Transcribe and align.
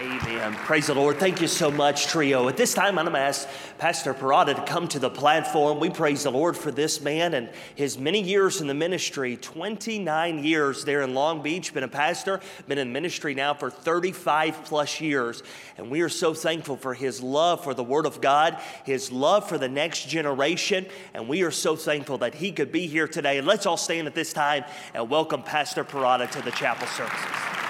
Amen. 0.00 0.54
Praise 0.54 0.86
the 0.86 0.94
Lord. 0.94 1.18
Thank 1.18 1.40
you 1.40 1.48
so 1.48 1.72
much, 1.72 2.06
Trio. 2.06 2.48
At 2.48 2.56
this 2.56 2.72
time, 2.72 3.00
I'm 3.00 3.06
going 3.06 3.16
to 3.16 3.20
ask 3.20 3.48
Pastor 3.78 4.14
Parada 4.14 4.54
to 4.54 4.62
come 4.62 4.86
to 4.88 5.00
the 5.00 5.10
platform. 5.10 5.80
We 5.80 5.90
praise 5.90 6.22
the 6.22 6.30
Lord 6.30 6.56
for 6.56 6.70
this 6.70 7.00
man 7.00 7.34
and 7.34 7.50
his 7.74 7.98
many 7.98 8.22
years 8.22 8.60
in 8.60 8.68
the 8.68 8.74
ministry 8.74 9.36
29 9.36 10.44
years 10.44 10.84
there 10.84 11.02
in 11.02 11.14
Long 11.14 11.42
Beach. 11.42 11.74
Been 11.74 11.82
a 11.82 11.88
pastor, 11.88 12.40
been 12.68 12.78
in 12.78 12.92
ministry 12.92 13.34
now 13.34 13.54
for 13.54 13.70
35 13.70 14.64
plus 14.64 15.00
years. 15.00 15.42
And 15.76 15.90
we 15.90 16.02
are 16.02 16.08
so 16.08 16.32
thankful 16.32 16.76
for 16.76 16.94
his 16.94 17.20
love 17.20 17.64
for 17.64 17.74
the 17.74 17.82
Word 17.82 18.06
of 18.06 18.20
God, 18.20 18.56
his 18.84 19.10
love 19.10 19.48
for 19.48 19.58
the 19.58 19.68
next 19.68 20.08
generation. 20.08 20.86
And 21.12 21.28
we 21.28 21.42
are 21.42 21.50
so 21.50 21.74
thankful 21.74 22.18
that 22.18 22.36
he 22.36 22.52
could 22.52 22.70
be 22.70 22.86
here 22.86 23.08
today. 23.08 23.40
Let's 23.40 23.66
all 23.66 23.76
stand 23.76 24.06
at 24.06 24.14
this 24.14 24.32
time 24.32 24.64
and 24.94 25.10
welcome 25.10 25.42
Pastor 25.42 25.82
Parada 25.82 26.30
to 26.30 26.40
the 26.40 26.52
chapel 26.52 26.86
services. 26.86 27.67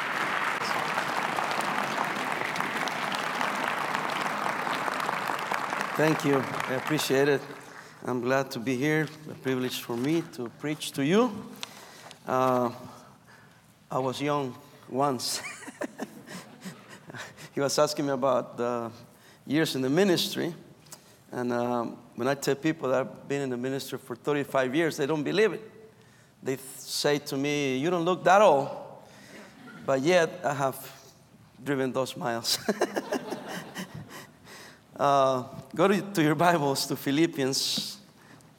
Thank 5.99 6.25
you. 6.25 6.37
I 6.69 6.75
appreciate 6.75 7.29
it. 7.29 7.41
I'm 8.05 8.21
glad 8.21 8.53
to 8.53 8.61
be 8.61 8.77
here. 8.77 9.09
A 9.29 9.35
privilege 9.35 9.81
for 9.81 9.97
me 9.97 10.23
to 10.35 10.49
preach 10.61 10.93
to 10.93 11.05
you. 11.05 11.33
Uh, 12.25 12.71
I 13.91 13.99
was 13.99 14.23
young 14.23 14.55
once. 14.89 15.43
he 17.53 17.61
was 17.61 17.77
asking 17.81 18.07
me 18.07 18.13
about 18.13 18.57
the 18.57 18.93
years 19.45 19.75
in 19.75 19.83
the 19.83 19.91
ministry. 19.91 20.55
And 21.33 21.53
um, 21.53 21.97
when 22.15 22.29
I 22.29 22.35
tell 22.35 22.55
people 22.55 22.91
that 22.91 23.01
I've 23.01 23.29
been 23.29 23.43
in 23.43 23.51
the 23.51 23.57
ministry 23.57 23.99
for 23.99 24.15
35 24.15 24.77
years, 24.77 24.97
they 24.97 25.07
don't 25.07 25.25
believe 25.25 25.55
it. 25.55 25.69
They 26.41 26.59
say 26.77 27.19
to 27.19 27.37
me, 27.37 27.77
You 27.77 27.91
don't 27.91 28.05
look 28.05 28.23
that 28.23 28.41
old. 28.41 28.69
But 29.85 30.03
yet, 30.03 30.31
I 30.45 30.55
have 30.55 30.79
driven 31.65 31.91
those 31.91 32.17
miles. 32.17 32.57
Uh, 34.99 35.45
go 35.77 35.87
to, 35.87 36.01
to, 36.01 36.23
your 36.25 36.35
Bibles 36.35 36.85
to 36.85 36.97
Philippians 36.97 37.99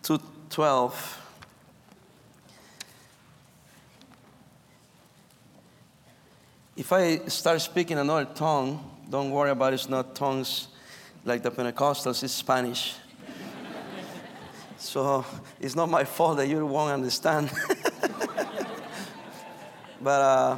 2:12. 0.03 0.93
If 6.77 6.93
I 6.93 7.17
start 7.27 7.59
speaking 7.59 7.97
another 7.97 8.23
tongue, 8.23 8.79
don't 9.09 9.31
worry 9.31 9.51
about 9.51 9.73
it. 9.73 9.81
It's 9.81 9.89
not 9.89 10.15
tongues 10.15 10.69
like 11.25 11.43
the 11.43 11.51
Pentecostals, 11.51 12.23
it's 12.23 12.31
Spanish. 12.31 12.95
so 14.77 15.25
it's 15.59 15.75
not 15.75 15.89
my 15.89 16.05
fault 16.05 16.37
that 16.37 16.47
you 16.47 16.65
won't 16.65 16.93
understand. 16.93 17.51
but 20.01 20.21
uh, 20.21 20.57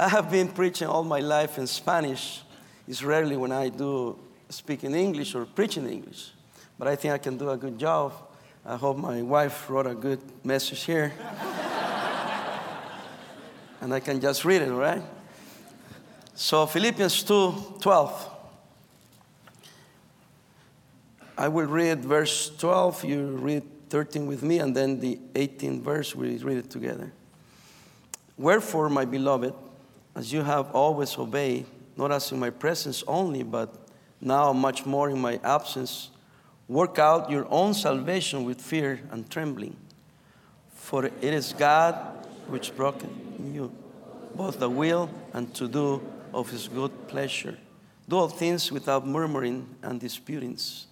I 0.00 0.08
have 0.08 0.32
been 0.32 0.48
preaching 0.48 0.88
all 0.88 1.04
my 1.04 1.20
life 1.20 1.58
in 1.58 1.68
Spanish. 1.68 2.42
It's 2.88 3.04
rarely 3.04 3.36
when 3.36 3.52
I 3.52 3.68
do 3.68 4.18
speaking 4.52 4.94
English 4.94 5.34
or 5.34 5.46
preach 5.46 5.76
in 5.76 5.88
English, 5.88 6.32
but 6.78 6.86
I 6.86 6.96
think 6.96 7.14
I 7.14 7.18
can 7.18 7.36
do 7.36 7.50
a 7.50 7.56
good 7.56 7.78
job. 7.78 8.12
I 8.64 8.76
hope 8.76 8.96
my 8.96 9.22
wife 9.22 9.68
wrote 9.68 9.86
a 9.86 9.94
good 9.94 10.20
message 10.44 10.84
here. 10.84 11.12
and 13.80 13.92
I 13.92 14.00
can 14.00 14.20
just 14.20 14.44
read 14.44 14.62
it, 14.62 14.70
right? 14.70 15.02
So 16.34 16.66
Philippians 16.66 17.22
2 17.24 17.78
12. 17.80 18.28
I 21.36 21.48
will 21.48 21.66
read 21.66 22.04
verse 22.04 22.52
12, 22.58 23.04
you 23.04 23.26
read 23.26 23.62
13 23.88 24.26
with 24.26 24.42
me, 24.42 24.58
and 24.58 24.76
then 24.76 25.00
the 25.00 25.18
18th 25.34 25.80
verse, 25.80 26.14
we 26.14 26.36
read 26.36 26.58
it 26.58 26.70
together. 26.70 27.12
Wherefore, 28.36 28.88
my 28.88 29.04
beloved, 29.04 29.54
as 30.14 30.32
you 30.32 30.42
have 30.42 30.70
always 30.72 31.16
obeyed, 31.18 31.66
not 31.96 32.12
as 32.12 32.30
in 32.32 32.38
my 32.38 32.50
presence 32.50 33.02
only, 33.08 33.42
but 33.42 33.81
now 34.22 34.52
much 34.52 34.86
more 34.86 35.10
in 35.10 35.20
my 35.20 35.40
absence, 35.42 36.10
work 36.68 36.98
out 36.98 37.28
your 37.28 37.46
own 37.50 37.74
salvation 37.74 38.44
with 38.44 38.60
fear 38.60 39.00
and 39.10 39.28
trembling. 39.28 39.76
For 40.72 41.06
it 41.06 41.22
is 41.22 41.52
God 41.52 41.94
which 42.46 42.74
brought 42.76 43.02
in 43.02 43.54
you 43.54 43.72
both 44.34 44.58
the 44.58 44.70
will 44.70 45.10
and 45.34 45.52
to 45.54 45.68
do 45.68 46.00
of 46.32 46.50
his 46.50 46.68
good 46.68 47.08
pleasure. 47.08 47.58
Do 48.08 48.16
all 48.16 48.28
things 48.28 48.72
without 48.72 49.06
murmuring 49.06 49.68
and 49.82 50.00
disputings, 50.00 50.86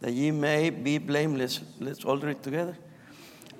that 0.00 0.12
ye 0.12 0.30
may 0.30 0.70
be 0.70 0.98
blameless. 0.98 1.60
Let's 1.78 2.04
all 2.04 2.18
read 2.18 2.42
together. 2.42 2.76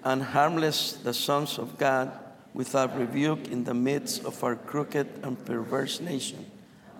And 0.05 0.22
harmless, 0.22 0.95
the 0.95 1.15
sons 1.15 1.59
of 1.59 1.78
God, 1.78 2.11
without 2.55 2.99
rebuke 2.99 3.49
in 3.49 3.65
the 3.65 3.75
midst 3.75 4.25
of 4.25 4.43
our 4.43 4.56
crooked 4.56 5.06
and 5.22 5.43
perverse 5.45 6.01
nation 6.01 6.52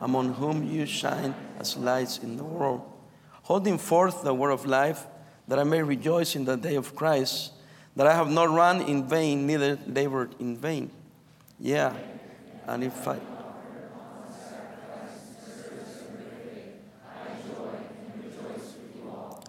among 0.03 0.35
whom 0.35 0.69
you 0.69 0.85
shine 0.85 1.33
as 1.61 1.77
lights 1.77 2.19
in 2.19 2.37
the 2.37 2.43
world, 2.43 2.83
holding 3.45 3.79
forth 3.79 4.25
the 4.25 4.35
word 4.35 4.51
of 4.51 4.67
life, 4.67 5.07
that 5.47 5.61
I 5.61 5.65
may 5.65 5.81
rejoice 5.81 6.35
in 6.35 6.45
the 6.45 6.57
day 6.57 6.75
of 6.75 6.95
Christ, 6.97 7.53
that 7.95 8.07
I 8.09 8.15
have 8.15 8.29
not 8.29 8.51
run 8.51 8.83
in 8.83 9.09
vain, 9.09 9.47
neither 9.47 9.79
labored 9.87 10.35
in 10.41 10.57
vain. 10.57 10.91
Yeah, 11.61 11.95
and 12.67 12.83
if 12.83 13.07
I. 13.07 13.19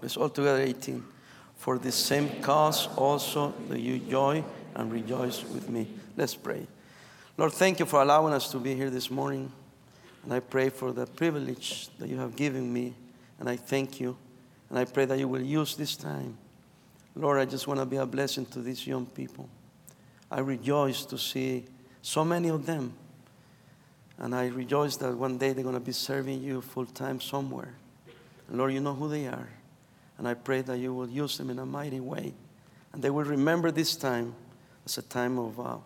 It's 0.03 0.18
altogether 0.18 0.62
18. 0.62 1.03
For 1.56 1.80
the 1.80 1.91
same 1.91 2.30
cause 2.41 2.88
also 2.96 3.53
do 3.70 3.80
you 3.80 3.97
joy 3.97 4.44
and 4.75 4.91
rejoice 4.91 5.44
with 5.46 5.70
me. 5.70 5.88
Let's 6.16 6.35
pray. 6.35 6.68
Lord, 7.38 7.53
thank 7.53 7.80
you 7.80 7.85
for 7.88 8.02
allowing 8.02 8.34
us 8.34 8.52
to 8.52 8.59
be 8.59 8.75
here 8.75 8.90
this 8.91 9.09
morning. 9.09 9.52
And 10.23 10.34
I 10.34 10.39
pray 10.39 10.69
for 10.69 10.91
the 10.91 11.06
privilege 11.06 11.89
that 12.00 12.07
you 12.09 12.17
have 12.17 12.35
given 12.35 12.72
me. 12.72 12.95
And 13.39 13.50
I 13.50 13.57
thank 13.57 14.00
you. 14.00 14.16
And 14.69 14.79
I 14.79 14.85
pray 14.85 15.06
that 15.06 15.19
you 15.19 15.28
will 15.28 15.41
use 15.41 15.75
this 15.75 15.95
time. 15.95 16.38
Lord, 17.16 17.39
I 17.39 17.45
just 17.45 17.67
want 17.67 17.79
to 17.79 17.85
be 17.85 17.97
a 17.97 18.06
blessing 18.06 18.45
to 18.47 18.59
these 18.59 18.88
young 18.88 19.06
people. 19.06 19.50
I 20.31 20.39
rejoice 20.39 21.06
to 21.06 21.17
see 21.17 21.66
so 22.01 22.25
many 22.25 22.50
of 22.50 22.66
them. 22.66 22.94
And 24.17 24.34
I 24.34 24.47
rejoice 24.47 24.95
that 24.97 25.16
one 25.16 25.38
day 25.38 25.53
they're 25.53 25.63
going 25.63 25.75
to 25.75 25.81
be 25.81 25.91
serving 25.91 26.41
you 26.41 26.61
full 26.61 26.85
time 26.85 27.19
somewhere. 27.19 27.73
And 28.47 28.57
Lord, 28.57 28.73
you 28.73 28.79
know 28.79 28.94
who 28.94 29.09
they 29.09 29.28
are. 29.28 29.50
And 30.17 30.28
I 30.28 30.35
pray 30.35 30.61
that 30.61 30.78
you 30.78 30.94
will 30.94 31.09
use 31.09 31.38
them 31.38 31.50
in 31.50 31.59
a 31.59 31.66
mighty 31.66 32.00
way. 32.00 32.34
And 32.94 33.01
they 33.01 33.09
will 33.09 33.25
remember 33.25 33.72
this 33.72 33.95
time 33.95 34.35
as 34.85 34.97
a 34.97 35.01
time 35.01 35.38
of 35.38 35.59
uh, 35.59 35.78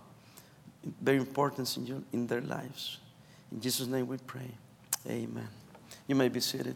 very 1.01 1.17
importance 1.17 1.77
in, 1.77 2.05
in 2.13 2.27
their 2.27 2.41
lives. 2.41 2.99
In 3.51 3.61
Jesus' 3.61 3.87
name 3.87 4.07
we 4.07 4.17
pray. 4.17 4.51
Amen. 5.07 5.47
You 6.07 6.15
may 6.15 6.29
be 6.29 6.39
seated. 6.39 6.75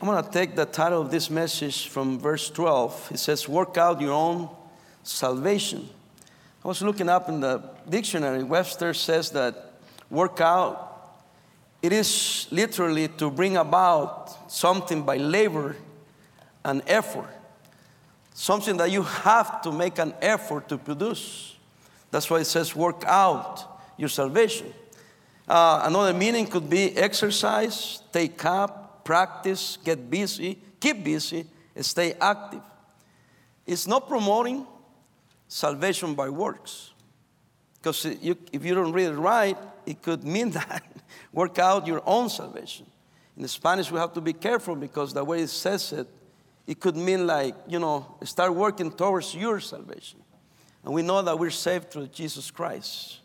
I'm 0.00 0.08
going 0.08 0.22
to 0.22 0.30
take 0.30 0.54
the 0.54 0.66
title 0.66 1.00
of 1.00 1.10
this 1.10 1.30
message 1.30 1.88
from 1.88 2.18
verse 2.18 2.50
12. 2.50 3.12
It 3.12 3.18
says, 3.18 3.48
Work 3.48 3.78
out 3.78 4.00
your 4.00 4.12
own 4.12 4.48
salvation. 5.02 5.88
I 6.64 6.68
was 6.68 6.82
looking 6.82 7.08
up 7.08 7.28
in 7.28 7.40
the 7.40 7.62
dictionary. 7.88 8.42
Webster 8.42 8.92
says 8.94 9.30
that 9.30 9.72
work 10.10 10.40
out, 10.40 10.90
it 11.82 11.92
is 11.92 12.48
literally 12.50 13.08
to 13.08 13.30
bring 13.30 13.56
about 13.56 14.50
something 14.50 15.02
by 15.02 15.18
labor 15.18 15.76
and 16.64 16.82
effort. 16.86 17.28
Something 18.32 18.76
that 18.78 18.90
you 18.90 19.02
have 19.02 19.62
to 19.62 19.70
make 19.70 19.98
an 19.98 20.14
effort 20.20 20.68
to 20.68 20.78
produce. 20.78 21.53
That's 22.14 22.30
why 22.30 22.38
it 22.38 22.44
says, 22.44 22.76
work 22.76 23.02
out 23.08 23.80
your 23.96 24.08
salvation. 24.08 24.72
Uh, 25.48 25.82
another 25.82 26.12
meaning 26.12 26.46
could 26.46 26.70
be 26.70 26.96
exercise, 26.96 28.02
take 28.12 28.44
up, 28.44 29.04
practice, 29.04 29.78
get 29.84 30.08
busy, 30.08 30.60
keep 30.78 31.02
busy, 31.02 31.44
stay 31.80 32.12
active. 32.20 32.62
It's 33.66 33.88
not 33.88 34.06
promoting 34.06 34.64
salvation 35.48 36.14
by 36.14 36.28
works. 36.28 36.92
Because 37.78 38.04
if 38.04 38.64
you 38.64 38.76
don't 38.76 38.92
read 38.92 39.08
it 39.08 39.16
right, 39.16 39.58
it 39.84 40.00
could 40.00 40.22
mean 40.22 40.50
that. 40.52 40.84
Work 41.32 41.58
out 41.58 41.84
your 41.84 42.00
own 42.06 42.28
salvation. 42.28 42.86
In 43.36 43.48
Spanish, 43.48 43.90
we 43.90 43.98
have 43.98 44.12
to 44.12 44.20
be 44.20 44.34
careful 44.34 44.76
because 44.76 45.12
the 45.12 45.24
way 45.24 45.40
it 45.40 45.50
says 45.50 45.92
it, 45.92 46.06
it 46.64 46.78
could 46.78 46.96
mean 46.96 47.26
like, 47.26 47.56
you 47.66 47.80
know, 47.80 48.06
start 48.22 48.54
working 48.54 48.92
towards 48.92 49.34
your 49.34 49.58
salvation. 49.58 50.20
And 50.84 50.92
we 50.92 51.02
know 51.02 51.22
that 51.22 51.38
we're 51.38 51.50
saved 51.50 51.90
through 51.90 52.08
Jesus 52.08 52.50
Christ. 52.50 53.18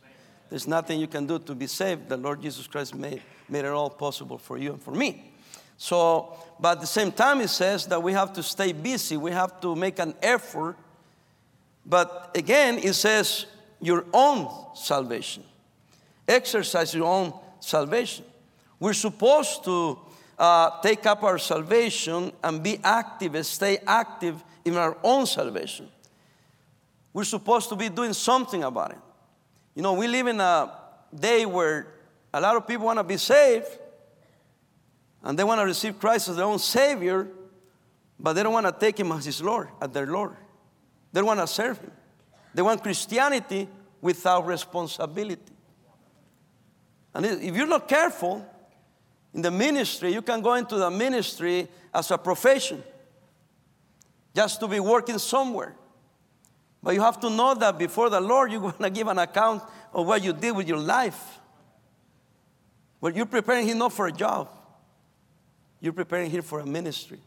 There's 0.49 0.67
nothing 0.67 0.99
you 0.99 1.07
can 1.07 1.27
do 1.27 1.39
to 1.39 1.53
be 1.53 1.67
saved. 1.67 2.09
The 2.09 2.17
Lord 2.17 2.41
Jesus 2.41 2.67
Christ 2.67 2.95
made, 2.95 3.21
made 3.47 3.65
it 3.65 3.71
all 3.71 3.89
possible 3.89 4.37
for 4.37 4.57
you 4.57 4.71
and 4.71 4.81
for 4.81 4.91
me. 4.91 5.31
So, 5.77 6.37
but 6.59 6.77
at 6.77 6.81
the 6.81 6.87
same 6.87 7.11
time, 7.11 7.41
it 7.41 7.49
says 7.49 7.85
that 7.87 8.01
we 8.01 8.13
have 8.13 8.33
to 8.33 8.43
stay 8.43 8.73
busy, 8.73 9.15
we 9.17 9.31
have 9.31 9.61
to 9.61 9.75
make 9.75 9.99
an 9.99 10.13
effort. 10.21 10.75
But 11.85 12.31
again, 12.35 12.77
it 12.79 12.93
says 12.93 13.45
your 13.79 14.05
own 14.13 14.49
salvation. 14.75 15.43
Exercise 16.27 16.93
your 16.93 17.05
own 17.05 17.33
salvation. 17.59 18.25
We're 18.79 18.93
supposed 18.93 19.63
to 19.65 19.99
uh, 20.37 20.81
take 20.81 21.05
up 21.05 21.23
our 21.23 21.37
salvation 21.37 22.31
and 22.43 22.63
be 22.63 22.79
active, 22.83 23.45
stay 23.45 23.79
active 23.85 24.43
in 24.65 24.75
our 24.75 24.97
own 25.03 25.25
salvation. 25.25 25.87
We're 27.13 27.23
supposed 27.23 27.69
to 27.69 27.75
be 27.75 27.89
doing 27.89 28.13
something 28.13 28.63
about 28.63 28.91
it. 28.91 28.97
You 29.75 29.83
know, 29.83 29.93
we 29.93 30.07
live 30.07 30.27
in 30.27 30.39
a 30.39 30.71
day 31.13 31.45
where 31.45 31.87
a 32.33 32.39
lot 32.39 32.55
of 32.55 32.67
people 32.67 32.85
want 32.85 32.99
to 32.99 33.03
be 33.03 33.17
saved 33.17 33.67
and 35.23 35.37
they 35.37 35.43
want 35.43 35.59
to 35.59 35.65
receive 35.65 35.99
Christ 35.99 36.29
as 36.29 36.35
their 36.35 36.45
own 36.45 36.59
Savior, 36.59 37.27
but 38.19 38.33
they 38.33 38.43
don't 38.43 38.53
want 38.53 38.67
to 38.67 38.71
take 38.71 38.99
Him 38.99 39.11
as 39.11 39.25
His 39.25 39.41
Lord, 39.41 39.69
as 39.81 39.89
their 39.89 40.05
Lord. 40.05 40.35
They 41.11 41.19
don't 41.19 41.27
want 41.27 41.39
to 41.39 41.47
serve 41.47 41.79
Him. 41.79 41.91
They 42.53 42.61
want 42.61 42.81
Christianity 42.81 43.67
without 44.01 44.45
responsibility. 44.45 45.53
And 47.13 47.25
if 47.25 47.55
you're 47.55 47.67
not 47.67 47.87
careful 47.87 48.45
in 49.33 49.41
the 49.41 49.51
ministry, 49.51 50.13
you 50.13 50.21
can 50.21 50.41
go 50.41 50.53
into 50.53 50.75
the 50.75 50.89
ministry 50.89 51.67
as 51.93 52.11
a 52.11 52.17
profession, 52.17 52.83
just 54.35 54.59
to 54.59 54.67
be 54.67 54.79
working 54.79 55.17
somewhere. 55.17 55.75
But 56.81 56.95
you 56.95 57.01
have 57.01 57.19
to 57.21 57.29
know 57.29 57.53
that 57.55 57.77
before 57.77 58.09
the 58.09 58.21
Lord, 58.21 58.51
you're 58.51 58.61
going 58.61 58.73
to 58.79 58.89
give 58.89 59.07
an 59.07 59.19
account 59.19 59.63
of 59.93 60.07
what 60.07 60.23
you 60.23 60.33
did 60.33 60.55
with 60.55 60.67
your 60.67 60.77
life. 60.77 61.39
But 63.01 63.15
you're 63.15 63.25
preparing 63.25 63.67
Him 63.67 63.79
not 63.79 63.93
for 63.93 64.07
a 64.07 64.11
job, 64.11 64.49
you're 65.79 65.93
preparing 65.93 66.29
Him 66.29 66.41
for 66.41 66.59
a 66.59 66.65
ministry. 66.65 67.19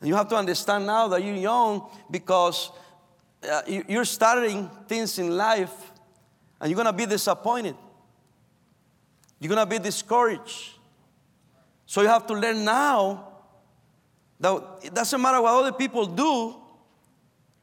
And 0.00 0.08
you 0.08 0.16
have 0.16 0.28
to 0.28 0.36
understand 0.36 0.84
now 0.84 1.06
that 1.08 1.22
you're 1.22 1.36
young 1.36 1.88
because 2.10 2.70
uh, 3.48 3.62
you're 3.66 4.04
starting 4.04 4.68
things 4.88 5.18
in 5.18 5.36
life 5.36 5.92
and 6.60 6.70
you're 6.70 6.76
going 6.76 6.86
to 6.86 6.92
be 6.92 7.06
disappointed. 7.06 7.76
You're 9.38 9.54
going 9.54 9.64
to 9.64 9.70
be 9.70 9.78
discouraged. 9.78 10.70
So 11.86 12.02
you 12.02 12.08
have 12.08 12.26
to 12.28 12.34
learn 12.34 12.64
now 12.64 13.28
that 14.40 14.62
it 14.82 14.94
doesn't 14.94 15.20
matter 15.20 15.40
what 15.40 15.54
other 15.54 15.72
people 15.72 16.06
do, 16.06 16.56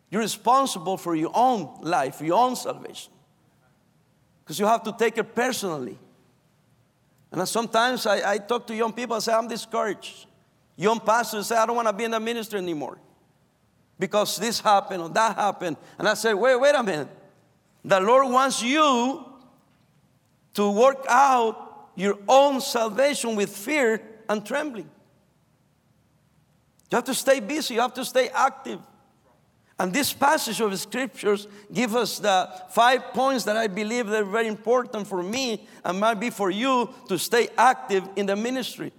you're 0.09 0.21
responsible 0.21 0.97
for 0.97 1.15
your 1.15 1.31
own 1.33 1.81
life, 1.81 2.21
your 2.21 2.37
own 2.37 2.55
salvation. 2.55 3.11
Because 4.43 4.59
you 4.59 4.65
have 4.65 4.83
to 4.83 4.95
take 4.97 5.17
it 5.17 5.35
personally. 5.35 5.99
And 7.31 7.47
sometimes 7.47 8.05
I, 8.07 8.33
I 8.33 8.37
talk 8.39 8.65
to 8.67 8.75
young 8.75 8.91
people, 8.91 9.15
I 9.15 9.19
say, 9.19 9.33
I'm 9.33 9.47
discouraged. 9.47 10.25
Young 10.75 10.99
pastors 10.99 11.47
say, 11.47 11.55
I 11.55 11.65
don't 11.65 11.75
want 11.75 11.87
to 11.87 11.93
be 11.93 12.05
in 12.05 12.11
the 12.11 12.19
ministry 12.19 12.57
anymore 12.57 12.97
because 13.99 14.37
this 14.37 14.59
happened 14.61 15.03
or 15.03 15.09
that 15.09 15.35
happened. 15.35 15.77
And 15.99 16.07
I 16.07 16.13
said, 16.13 16.33
wait, 16.33 16.55
wait 16.59 16.73
a 16.73 16.81
minute. 16.81 17.09
The 17.83 17.99
Lord 17.99 18.31
wants 18.31 18.63
you 18.63 19.25
to 20.53 20.71
work 20.71 21.05
out 21.07 21.91
your 21.95 22.17
own 22.27 22.61
salvation 22.61 23.35
with 23.35 23.55
fear 23.55 24.01
and 24.29 24.45
trembling. 24.45 24.89
You 26.91 26.95
have 26.95 27.03
to 27.03 27.13
stay 27.13 27.39
busy, 27.39 27.75
you 27.75 27.81
have 27.81 27.93
to 27.95 28.05
stay 28.05 28.29
active. 28.29 28.79
And 29.79 29.93
this 29.93 30.11
passage 30.11 30.59
of 30.59 30.77
scriptures 30.77 31.47
give 31.71 31.95
us 31.95 32.19
the 32.19 32.49
five 32.69 33.13
points 33.13 33.45
that 33.45 33.55
I 33.55 33.67
believe 33.67 34.07
that 34.07 34.23
are 34.23 34.25
very 34.25 34.47
important 34.47 35.07
for 35.07 35.23
me 35.23 35.67
and 35.85 35.97
might 35.97 36.19
be 36.19 36.29
for 36.29 36.51
you 36.51 36.93
to 37.07 37.17
stay 37.17 37.47
active 37.57 38.03
in 38.17 38.25
the 38.25 38.35
ministry. 38.35 38.91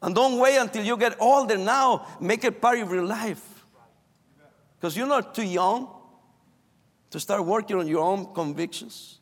And 0.00 0.14
don't 0.14 0.38
wait 0.38 0.56
until 0.56 0.82
you 0.82 0.96
get 0.96 1.20
older 1.20 1.58
now. 1.58 2.06
Make 2.20 2.44
it 2.44 2.58
part 2.58 2.78
of 2.78 2.90
your 2.90 3.04
life. 3.04 3.66
Because 4.78 4.96
you're 4.96 5.06
not 5.06 5.34
too 5.34 5.44
young 5.44 5.88
to 7.10 7.20
start 7.20 7.44
working 7.44 7.76
on 7.76 7.86
your 7.86 8.02
own 8.02 8.32
convictions. 8.32 9.18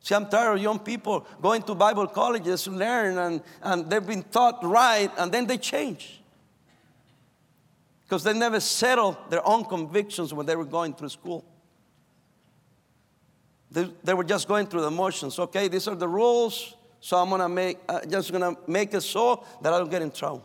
See, 0.00 0.14
I'm 0.14 0.28
tired 0.28 0.54
of 0.54 0.62
young 0.62 0.78
people 0.78 1.26
going 1.42 1.62
to 1.62 1.74
Bible 1.74 2.06
colleges 2.06 2.62
to 2.62 2.70
learn 2.70 3.18
and, 3.18 3.42
and 3.60 3.90
they've 3.90 4.06
been 4.06 4.22
taught 4.22 4.62
right 4.62 5.10
and 5.18 5.32
then 5.32 5.48
they 5.48 5.58
change. 5.58 6.17
Because 8.08 8.24
they 8.24 8.32
never 8.32 8.58
settled 8.58 9.16
their 9.28 9.46
own 9.46 9.66
convictions 9.66 10.32
when 10.32 10.46
they 10.46 10.56
were 10.56 10.64
going 10.64 10.94
through 10.94 11.10
school. 11.10 11.44
They, 13.70 13.92
they 14.02 14.14
were 14.14 14.24
just 14.24 14.48
going 14.48 14.66
through 14.66 14.80
the 14.80 14.90
motions. 14.90 15.38
Okay, 15.38 15.68
these 15.68 15.86
are 15.86 15.94
the 15.94 16.08
rules. 16.08 16.74
So 17.00 17.18
I'm 17.18 17.28
gonna 17.28 17.50
make, 17.50 17.78
uh, 17.86 18.00
just 18.06 18.32
gonna 18.32 18.56
make 18.66 18.94
it 18.94 19.02
so 19.02 19.44
that 19.60 19.72
I 19.74 19.78
don't 19.78 19.90
get 19.90 20.00
in 20.00 20.10
trouble. 20.10 20.44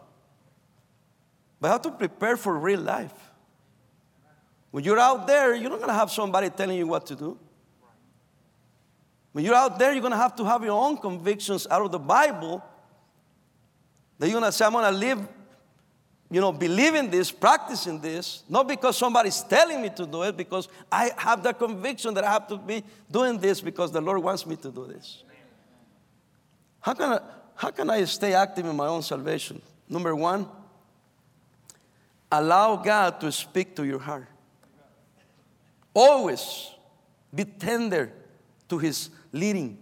But 1.62 1.70
I 1.70 1.72
have 1.72 1.82
to 1.84 1.92
prepare 1.92 2.36
for 2.36 2.60
real 2.60 2.82
life. 2.82 3.14
When 4.72 4.84
you're 4.84 5.00
out 5.00 5.26
there, 5.26 5.56
you're 5.56 5.70
not 5.70 5.80
gonna 5.80 5.94
have 5.94 6.12
somebody 6.12 6.50
telling 6.50 6.78
you 6.78 6.88
what 6.88 7.06
to 7.06 7.16
do. 7.16 7.40
When 9.32 9.46
you're 9.46 9.56
out 9.56 9.80
there, 9.80 9.94
you're 9.94 10.02
gonna 10.02 10.18
have 10.18 10.36
to 10.36 10.44
have 10.44 10.64
your 10.64 10.80
own 10.80 10.98
convictions 10.98 11.66
out 11.72 11.82
of 11.82 11.92
the 11.94 12.00
Bible. 12.00 12.62
That 14.20 14.28
you're 14.28 14.40
gonna 14.40 14.52
say, 14.52 14.66
I'm 14.66 14.74
gonna 14.74 14.92
live, 14.92 15.26
you 16.34 16.42
know, 16.42 16.52
believing 16.52 17.12
this, 17.12 17.32
practicing 17.32 18.00
this, 18.00 18.42
not 18.50 18.68
because 18.68 18.98
somebody's 18.98 19.40
telling 19.44 19.80
me 19.84 19.90
to 19.92 20.04
do 20.08 20.24
it, 20.24 20.36
because 20.36 20.68
I 20.92 21.12
have 21.16 21.44
the 21.44 21.54
conviction 21.54 22.16
that 22.16 22.24
I 22.24 22.32
have 22.32 22.48
to 22.48 22.58
be 22.58 22.84
doing 23.12 23.38
this 23.38 23.62
because 23.62 23.92
the 23.92 24.02
Lord 24.02 24.18
wants 24.24 24.48
me 24.48 24.56
to 24.56 24.72
do 24.72 24.88
this. 24.88 25.24
How 26.80 26.96
can 26.96 27.14
I, 27.14 27.20
how 27.54 27.70
can 27.70 27.88
I 27.88 28.04
stay 28.06 28.34
active 28.34 28.66
in 28.66 28.76
my 28.76 28.88
own 28.88 29.04
salvation? 29.04 29.62
Number 29.88 30.16
one, 30.16 30.48
allow 32.32 32.78
God 32.78 33.22
to 33.22 33.32
speak 33.32 33.76
to 33.76 33.84
your 33.86 34.00
heart. 34.00 34.28
Always 35.94 36.72
be 37.32 37.46
tender 37.46 38.12
to 38.70 38.80
his 38.80 39.12
leading. 39.32 39.78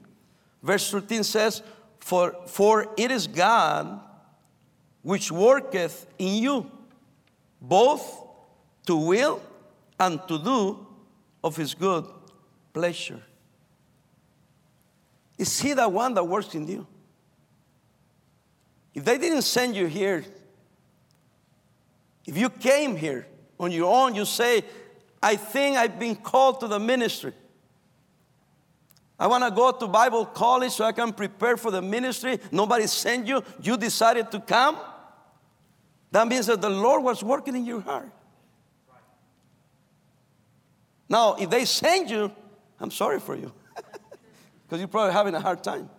Verse 0.61 0.91
13 0.91 1.23
says, 1.23 1.63
For, 2.01 2.35
for 2.47 2.93
it 2.97 3.09
is 3.09 3.25
God 3.25 4.01
which 5.01 5.31
worketh 5.31 6.07
in 6.17 6.41
you, 6.43 6.71
both 7.61 8.27
to 8.85 8.95
will 8.95 9.41
and 9.99 10.19
to 10.27 10.37
do 10.39 10.87
of 11.43 11.55
his 11.55 11.73
good 11.73 12.05
pleasure. 12.73 13.21
Is 15.37 15.59
he 15.59 15.73
the 15.73 15.89
one 15.89 16.13
that 16.13 16.23
works 16.23 16.53
in 16.53 16.67
you? 16.67 16.85
If 18.93 19.05
they 19.05 19.17
didn't 19.17 19.43
send 19.43 19.75
you 19.75 19.87
here, 19.87 20.23
if 22.25 22.37
you 22.37 22.49
came 22.49 22.95
here 22.95 23.25
on 23.59 23.71
your 23.71 23.91
own, 23.91 24.13
you 24.15 24.25
say, 24.25 24.63
I 25.23 25.35
think 25.35 25.77
I've 25.77 25.97
been 25.99 26.15
called 26.15 26.59
to 26.59 26.67
the 26.67 26.79
ministry. 26.79 27.33
I 29.19 29.27
want 29.27 29.43
to 29.43 29.51
go 29.51 29.71
to 29.71 29.87
Bible 29.87 30.25
college 30.25 30.71
so 30.71 30.83
I 30.83 30.91
can 30.91 31.13
prepare 31.13 31.55
for 31.55 31.69
the 31.69 31.81
ministry. 31.81 32.39
Nobody 32.51 32.87
sent 32.87 33.27
you. 33.27 33.43
You 33.61 33.77
decided 33.77 34.31
to 34.31 34.39
come. 34.39 34.77
That 36.11 36.27
means 36.27 36.47
that 36.47 36.61
the 36.61 36.69
Lord 36.69 37.03
was 37.03 37.23
working 37.23 37.55
in 37.55 37.65
your 37.65 37.81
heart. 37.81 38.11
Now, 41.07 41.35
if 41.35 41.49
they 41.49 41.65
send 41.65 42.09
you, 42.09 42.31
I'm 42.79 42.91
sorry 42.91 43.19
for 43.19 43.35
you 43.35 43.51
because 44.63 44.79
you're 44.79 44.87
probably 44.87 45.13
having 45.13 45.35
a 45.35 45.39
hard 45.39 45.63
time. 45.63 45.89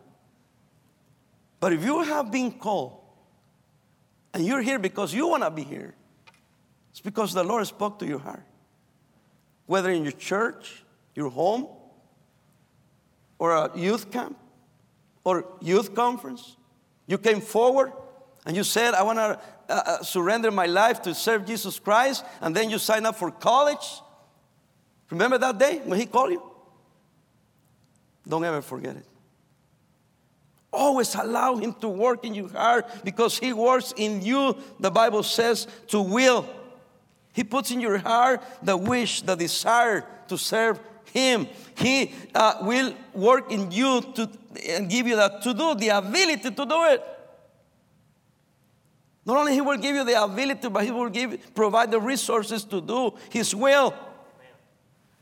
But 1.60 1.72
if 1.72 1.84
you 1.84 2.02
have 2.02 2.30
been 2.30 2.52
called 2.52 2.98
and 4.34 4.44
you're 4.44 4.62
here 4.62 4.78
because 4.78 5.14
you 5.14 5.28
want 5.28 5.42
to 5.42 5.50
be 5.50 5.62
here, 5.62 5.94
it's 6.90 7.00
because 7.00 7.32
the 7.32 7.44
Lord 7.44 7.66
spoke 7.66 7.98
to 8.00 8.06
your 8.06 8.18
heart. 8.18 8.44
Whether 9.66 9.90
in 9.90 10.02
your 10.02 10.12
church, 10.12 10.84
your 11.14 11.30
home, 11.30 11.68
or 13.38 13.52
a 13.52 13.78
youth 13.78 14.10
camp, 14.10 14.36
or 15.24 15.46
youth 15.60 15.94
conference, 15.94 16.56
you 17.06 17.16
came 17.16 17.40
forward 17.40 17.92
and 18.44 18.56
you 18.56 18.64
said, 18.64 18.94
I 18.94 19.02
want 19.02 19.18
to 19.18 19.40
uh, 19.68 19.82
uh, 19.86 20.02
surrender 20.02 20.50
my 20.50 20.66
life 20.66 21.02
to 21.02 21.14
serve 21.14 21.46
Jesus 21.46 21.78
Christ, 21.78 22.24
and 22.40 22.54
then 22.54 22.70
you 22.70 22.78
sign 22.78 23.06
up 23.06 23.16
for 23.16 23.30
college. 23.30 24.00
Remember 25.10 25.38
that 25.38 25.58
day 25.58 25.80
when 25.84 25.98
He 25.98 26.06
called 26.06 26.32
you? 26.32 26.42
Don't 28.28 28.44
ever 28.44 28.62
forget 28.62 28.96
it. 28.96 29.06
Always 30.72 31.14
allow 31.14 31.56
Him 31.56 31.74
to 31.74 31.88
work 31.88 32.24
in 32.24 32.34
your 32.34 32.48
heart 32.48 32.86
because 33.04 33.38
He 33.38 33.52
works 33.52 33.92
in 33.96 34.22
you, 34.22 34.56
the 34.80 34.90
Bible 34.90 35.22
says, 35.22 35.68
to 35.88 36.00
will. 36.00 36.48
He 37.32 37.44
puts 37.44 37.70
in 37.70 37.80
your 37.80 37.98
heart 37.98 38.42
the 38.62 38.76
wish, 38.76 39.22
the 39.22 39.36
desire 39.36 40.04
to 40.28 40.36
serve 40.36 40.80
Him. 41.12 41.46
He 41.76 42.12
uh, 42.34 42.58
will 42.62 42.94
work 43.14 43.52
in 43.52 43.70
you 43.70 44.00
to 44.14 44.28
and 44.68 44.90
give 44.90 45.06
you 45.06 45.16
that 45.16 45.42
to 45.42 45.54
do, 45.54 45.74
the 45.74 45.88
ability 45.88 46.50
to 46.50 46.66
do 46.66 46.84
it. 46.84 47.02
Not 49.24 49.36
only 49.36 49.54
He 49.54 49.60
will 49.60 49.76
give 49.76 49.94
you 49.94 50.04
the 50.04 50.22
ability, 50.22 50.68
but 50.68 50.84
He 50.84 50.90
will 50.90 51.08
give, 51.08 51.54
provide 51.54 51.90
the 51.90 52.00
resources 52.00 52.64
to 52.64 52.80
do 52.80 53.14
His 53.30 53.54
will. 53.54 53.94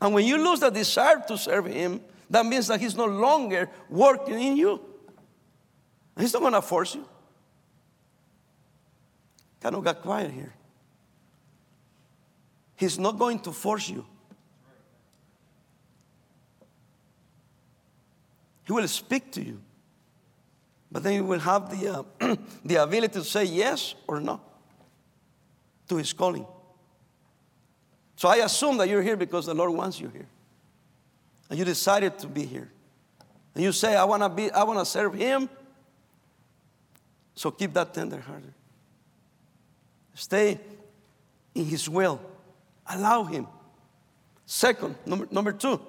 And 0.01 0.13
when 0.13 0.25
you 0.25 0.37
lose 0.37 0.59
the 0.59 0.69
desire 0.69 1.21
to 1.27 1.37
serve 1.37 1.67
Him, 1.67 2.01
that 2.29 2.45
means 2.45 2.67
that 2.67 2.79
He's 2.79 2.95
no 2.95 3.05
longer 3.05 3.69
working 3.89 4.41
in 4.41 4.57
you. 4.57 4.81
He's 6.17 6.33
not 6.33 6.41
going 6.41 6.53
to 6.53 6.61
force 6.61 6.95
you. 6.95 7.07
Kind 9.61 9.75
of 9.75 9.83
got 9.83 10.01
quiet 10.01 10.31
here. 10.31 10.53
He's 12.75 12.97
not 12.97 13.19
going 13.19 13.39
to 13.41 13.51
force 13.51 13.87
you. 13.89 14.05
He 18.65 18.73
will 18.73 18.87
speak 18.87 19.31
to 19.33 19.43
you. 19.43 19.61
But 20.91 21.03
then 21.03 21.13
you 21.13 21.23
will 21.23 21.39
have 21.39 21.69
the, 21.69 22.05
uh, 22.19 22.35
the 22.65 22.75
ability 22.75 23.13
to 23.13 23.23
say 23.23 23.45
yes 23.45 23.95
or 24.07 24.19
no 24.19 24.41
to 25.87 25.97
his 25.97 26.11
calling. 26.11 26.45
So 28.15 28.27
I 28.27 28.37
assume 28.37 28.77
that 28.77 28.89
you're 28.89 29.01
here 29.01 29.17
because 29.17 29.45
the 29.45 29.53
Lord 29.53 29.71
wants 29.71 29.99
you 29.99 30.09
here. 30.09 30.27
And 31.49 31.57
you 31.57 31.65
decided 31.65 32.19
to 32.19 32.27
be 32.27 32.45
here. 32.45 32.71
And 33.55 33.63
you 33.63 33.71
say, 33.71 33.95
I 33.95 34.03
want 34.03 34.23
to 34.23 34.29
be, 34.29 34.51
I 34.51 34.63
want 34.63 34.79
to 34.79 34.85
serve 34.85 35.13
him. 35.13 35.49
So 37.35 37.51
keep 37.51 37.73
that 37.73 37.93
tender 37.93 38.19
hearted. 38.19 38.53
Stay 40.13 40.59
in 41.55 41.65
his 41.65 41.89
will. 41.89 42.21
Allow 42.87 43.23
him. 43.23 43.47
Second, 44.45 44.95
number, 45.05 45.27
number 45.31 45.51
two, 45.53 45.79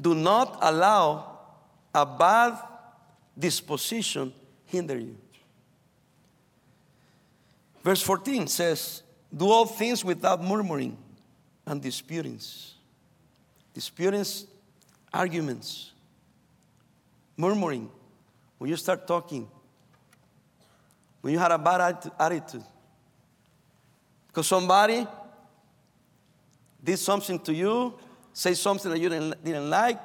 do 0.00 0.14
not 0.14 0.58
allow 0.60 1.29
a 1.94 2.06
bad 2.06 2.58
disposition 3.38 4.32
hinder 4.66 4.98
you. 4.98 5.16
Verse 7.82 8.02
14 8.02 8.46
says, 8.46 9.02
Do 9.34 9.48
all 9.48 9.66
things 9.66 10.04
without 10.04 10.42
murmuring 10.42 10.96
and 11.66 11.80
disputings. 11.80 12.74
Disputings, 13.72 14.46
arguments, 15.12 15.92
murmuring. 17.36 17.90
When 18.58 18.68
you 18.68 18.76
start 18.76 19.06
talking, 19.06 19.48
when 21.22 21.32
you 21.32 21.38
had 21.38 21.52
a 21.52 21.58
bad 21.58 22.12
attitude, 22.18 22.64
because 24.26 24.46
somebody 24.46 25.06
did 26.82 26.98
something 26.98 27.38
to 27.40 27.54
you, 27.54 27.94
say 28.32 28.54
something 28.54 28.90
that 28.90 28.98
you 28.98 29.08
didn't, 29.08 29.42
didn't 29.42 29.70
like, 29.70 29.98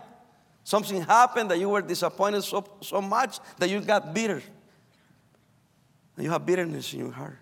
something 0.66 1.02
happened 1.04 1.52
that 1.52 1.60
you 1.60 1.70
were 1.70 1.82
disappointed 1.82 2.42
so, 2.42 2.66
so 2.82 3.00
much 3.00 3.40
that 3.58 3.70
you 3.70 3.80
got 3.80 4.14
bitter. 4.14 4.42
And 6.18 6.26
you 6.26 6.32
have 6.32 6.46
bitterness 6.46 6.94
in 6.94 7.00
your 7.00 7.12
heart. 7.12 7.38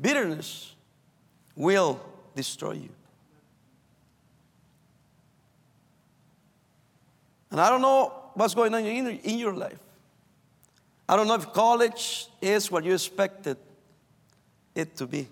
Bitterness 0.00 0.74
will 1.56 2.00
destroy 2.36 2.72
you. 2.72 2.90
And 7.50 7.60
I 7.60 7.70
don't 7.70 7.82
know 7.82 8.12
what's 8.34 8.54
going 8.54 8.74
on 8.74 8.84
in, 8.84 9.06
in 9.06 9.38
your 9.38 9.54
life. 9.54 9.78
I 11.08 11.16
don't 11.16 11.28
know 11.28 11.34
if 11.34 11.52
college 11.52 12.26
is 12.42 12.70
what 12.70 12.84
you 12.84 12.92
expected 12.92 13.56
it 14.74 14.96
to 14.96 15.06
be. 15.06 15.28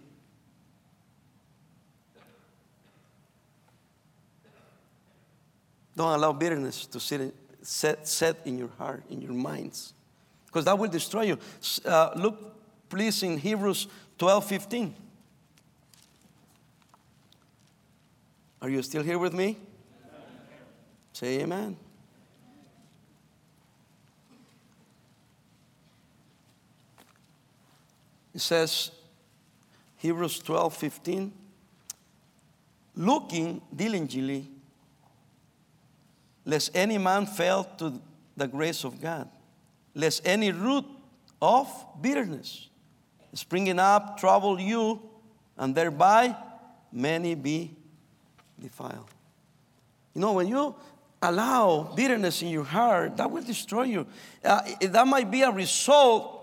Don't 5.97 6.13
allow 6.13 6.33
bitterness 6.33 6.87
to 6.87 7.01
sit, 7.01 7.35
set, 7.63 8.09
set 8.09 8.37
in 8.45 8.59
your 8.59 8.71
heart, 8.79 9.03
in 9.11 9.21
your 9.21 9.33
minds, 9.33 9.93
because 10.47 10.65
that 10.65 10.79
will 10.79 10.89
destroy 10.89 11.23
you. 11.23 11.39
Uh, 11.85 12.11
look, 12.17 12.89
please, 12.89 13.23
in 13.23 13.39
Hebrews 13.39 13.89
12 14.19 14.45
15. 14.45 14.95
Are 18.63 18.69
you 18.69 18.83
still 18.83 19.03
here 19.03 19.19
with 19.19 19.35
me? 19.35 19.59
Say 21.13 21.41
amen. 21.41 21.77
It 28.35 28.41
says, 28.41 28.91
Hebrews 29.99 30.39
12 30.39 30.75
15, 30.75 31.33
looking 32.97 33.61
diligently, 33.75 34.49
lest 36.45 36.71
any 36.75 36.99
man 36.99 37.27
fail 37.27 37.65
to 37.79 38.01
the 38.37 38.47
grace 38.47 38.85
of 38.85 39.01
God, 39.01 39.29
lest 39.95 40.27
any 40.27 40.53
root 40.53 40.85
of 41.41 41.69
bitterness 42.01 42.69
springing 43.35 43.79
up 43.79 44.19
trouble 44.19 44.61
you, 44.61 45.01
and 45.57 45.75
thereby 45.75 46.37
many 46.93 47.35
be 47.35 47.75
defiled. 48.61 49.09
You 50.15 50.21
know, 50.21 50.33
when 50.35 50.49
you 50.49 50.75
allow 51.21 51.93
bitterness 51.95 52.43
in 52.43 52.49
your 52.49 52.65
heart, 52.65 53.17
that 53.17 53.31
will 53.31 53.43
destroy 53.43 53.85
you. 53.85 54.07
Uh, 54.45 54.61
that 54.81 55.07
might 55.07 55.31
be 55.31 55.43
a 55.43 55.51
result 55.51 56.39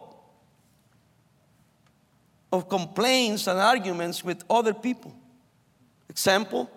of 2.52 2.68
complaints 2.68 3.46
and 3.46 3.60
arguments 3.60 4.24
with 4.24 4.44
other 4.50 4.74
people. 4.74 5.14
Example 6.10 6.70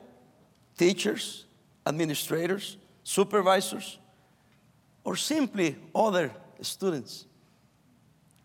teachers, 0.76 1.44
administrators, 1.86 2.76
supervisors, 3.02 3.98
or 5.04 5.16
simply 5.16 5.76
other 5.94 6.30
students. 6.60 7.26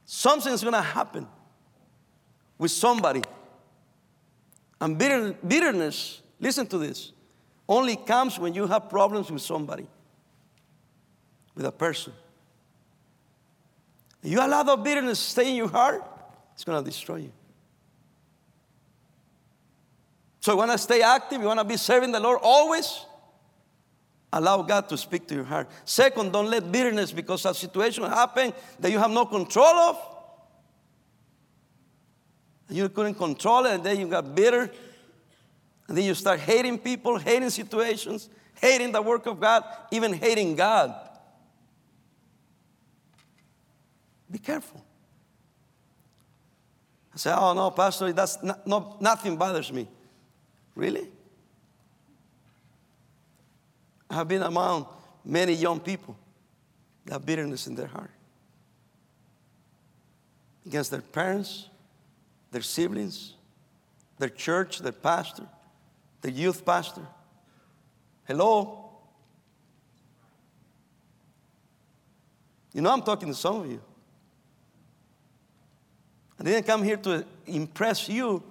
Something's 0.06 0.64
gonna 0.64 0.82
happen 0.82 1.28
with 2.58 2.72
somebody. 2.72 3.22
And 4.80 4.98
bitter, 4.98 5.34
bitterness, 5.46 6.22
listen 6.40 6.68
to 6.68 6.78
this, 6.78 7.12
only 7.68 7.96
comes 7.96 8.40
when 8.40 8.54
you 8.54 8.68
have 8.68 8.90
problems 8.90 9.30
with 9.30 9.42
somebody, 9.42 9.88
with 11.56 11.66
a 11.66 11.72
person. 11.72 12.14
You 14.24 14.40
allow 14.40 14.64
the 14.64 14.76
bitterness 14.78 15.20
stay 15.20 15.50
in 15.50 15.56
your 15.56 15.70
heart, 15.70 16.04
it's 16.54 16.64
to 16.64 16.82
destroy 16.82 17.18
you. 17.18 17.32
So 20.40 20.54
you 20.54 20.58
want 20.58 20.72
to 20.72 20.78
stay 20.78 21.02
active, 21.02 21.42
you 21.42 21.48
want 21.48 21.60
to 21.60 21.66
be 21.66 21.78
serving 21.78 22.12
the 22.12 22.20
Lord 22.20 22.40
always. 22.42 23.06
Allow 24.34 24.62
God 24.64 24.90
to 24.90 24.98
speak 24.98 25.28
to 25.28 25.36
your 25.36 25.46
heart. 25.46 25.70
Second, 25.86 26.34
don't 26.34 26.50
let 26.50 26.72
bitterness 26.72 27.12
because 27.12 27.46
a 27.46 27.54
situation 27.54 28.04
happen 28.04 28.54
that 28.80 28.92
you 28.92 29.00
have 29.00 29.12
no 29.12 29.26
control 29.26 29.66
of 29.66 29.98
you 32.70 32.90
couldn't 32.90 33.16
control 33.16 33.66
it, 33.66 33.76
and 33.76 33.84
then 33.84 34.00
you 34.00 34.08
got 34.08 34.36
bitter. 34.36 34.70
And 35.88 35.98
then 35.98 36.04
you 36.04 36.14
start 36.14 36.40
hating 36.40 36.80
people, 36.80 37.18
hating 37.18 37.50
situations, 37.50 38.30
hating 38.60 38.92
the 38.92 39.02
work 39.02 39.26
of 39.26 39.40
God, 39.40 39.64
even 39.92 40.14
hating 40.14 40.56
God. 40.56 40.94
Be 44.30 44.38
careful. 44.38 44.84
I 47.14 47.18
say, 47.18 47.34
oh 47.34 47.54
no, 47.54 47.72
Pastor, 47.72 48.12
that's 48.12 48.44
not, 48.44 48.68
no, 48.68 48.98
nothing 49.00 49.38
bothers 49.38 49.72
me. 49.72 49.88
Really? 50.76 51.08
I 54.10 54.16
have 54.16 54.28
been 54.28 54.42
among 54.42 54.88
many 55.24 55.54
young 55.54 55.80
people 55.80 56.18
that 57.06 57.14
have 57.14 57.26
bitterness 57.26 57.68
in 57.68 57.76
their 57.76 57.88
heart 57.88 58.12
against 60.66 60.92
their 60.92 61.02
parents, 61.02 61.70
their 62.52 62.62
siblings, 62.62 63.34
their 64.20 64.30
church, 64.30 64.80
their 64.80 64.92
pastor, 64.92 65.48
their 66.22 66.32
youth 66.32 66.66
pastor. 66.66 67.06
Hello? 68.26 68.90
You 72.74 72.82
know, 72.82 72.92
I'm 72.92 73.02
talking 73.02 73.30
to 73.30 73.34
some 73.34 73.62
of 73.62 73.72
you. 73.72 73.82
I 76.40 76.44
didn't 76.44 76.66
come 76.66 76.84
here 76.84 76.98
to 76.98 77.26
impress 77.46 78.08
you, 78.08 78.44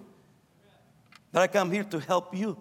but 1.30 1.42
I 1.42 1.46
come 1.46 1.70
here 1.70 1.84
to 1.84 2.00
help 2.00 2.34
you. 2.34 2.56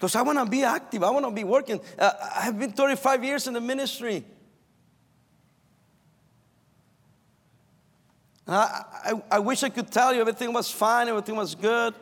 Because 0.00 0.16
I 0.16 0.22
want 0.22 0.38
to 0.38 0.46
be 0.46 0.64
active, 0.64 1.02
I 1.04 1.10
want 1.10 1.26
to 1.26 1.30
be 1.30 1.44
working. 1.44 1.78
Uh, 1.98 2.10
I've 2.36 2.58
been 2.58 2.72
35 2.72 3.22
years 3.22 3.46
in 3.46 3.52
the 3.52 3.60
ministry. 3.60 4.24
I, 8.48 8.84
I, 9.04 9.22
I, 9.32 9.38
wish 9.40 9.62
I 9.62 9.68
could 9.68 9.90
tell 9.90 10.14
you 10.14 10.22
everything 10.22 10.54
was 10.54 10.70
fine, 10.70 11.08
everything 11.08 11.36
was 11.36 11.54
good. 11.54 11.94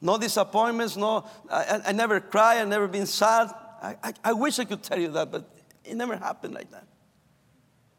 No 0.00 0.18
disappointments, 0.18 0.96
no, 0.96 1.24
I, 1.48 1.82
I 1.86 1.92
never 1.92 2.18
cry, 2.18 2.60
I 2.60 2.64
never 2.64 2.88
been 2.88 3.06
sad. 3.06 3.54
I, 3.80 3.94
I, 4.02 4.12
I 4.24 4.32
wish 4.32 4.58
I 4.58 4.64
could 4.64 4.82
tell 4.82 4.98
you 4.98 5.08
that, 5.12 5.30
but 5.30 5.48
it 5.84 5.94
never 5.94 6.16
happened 6.16 6.52
like 6.52 6.72
that. 6.72 6.88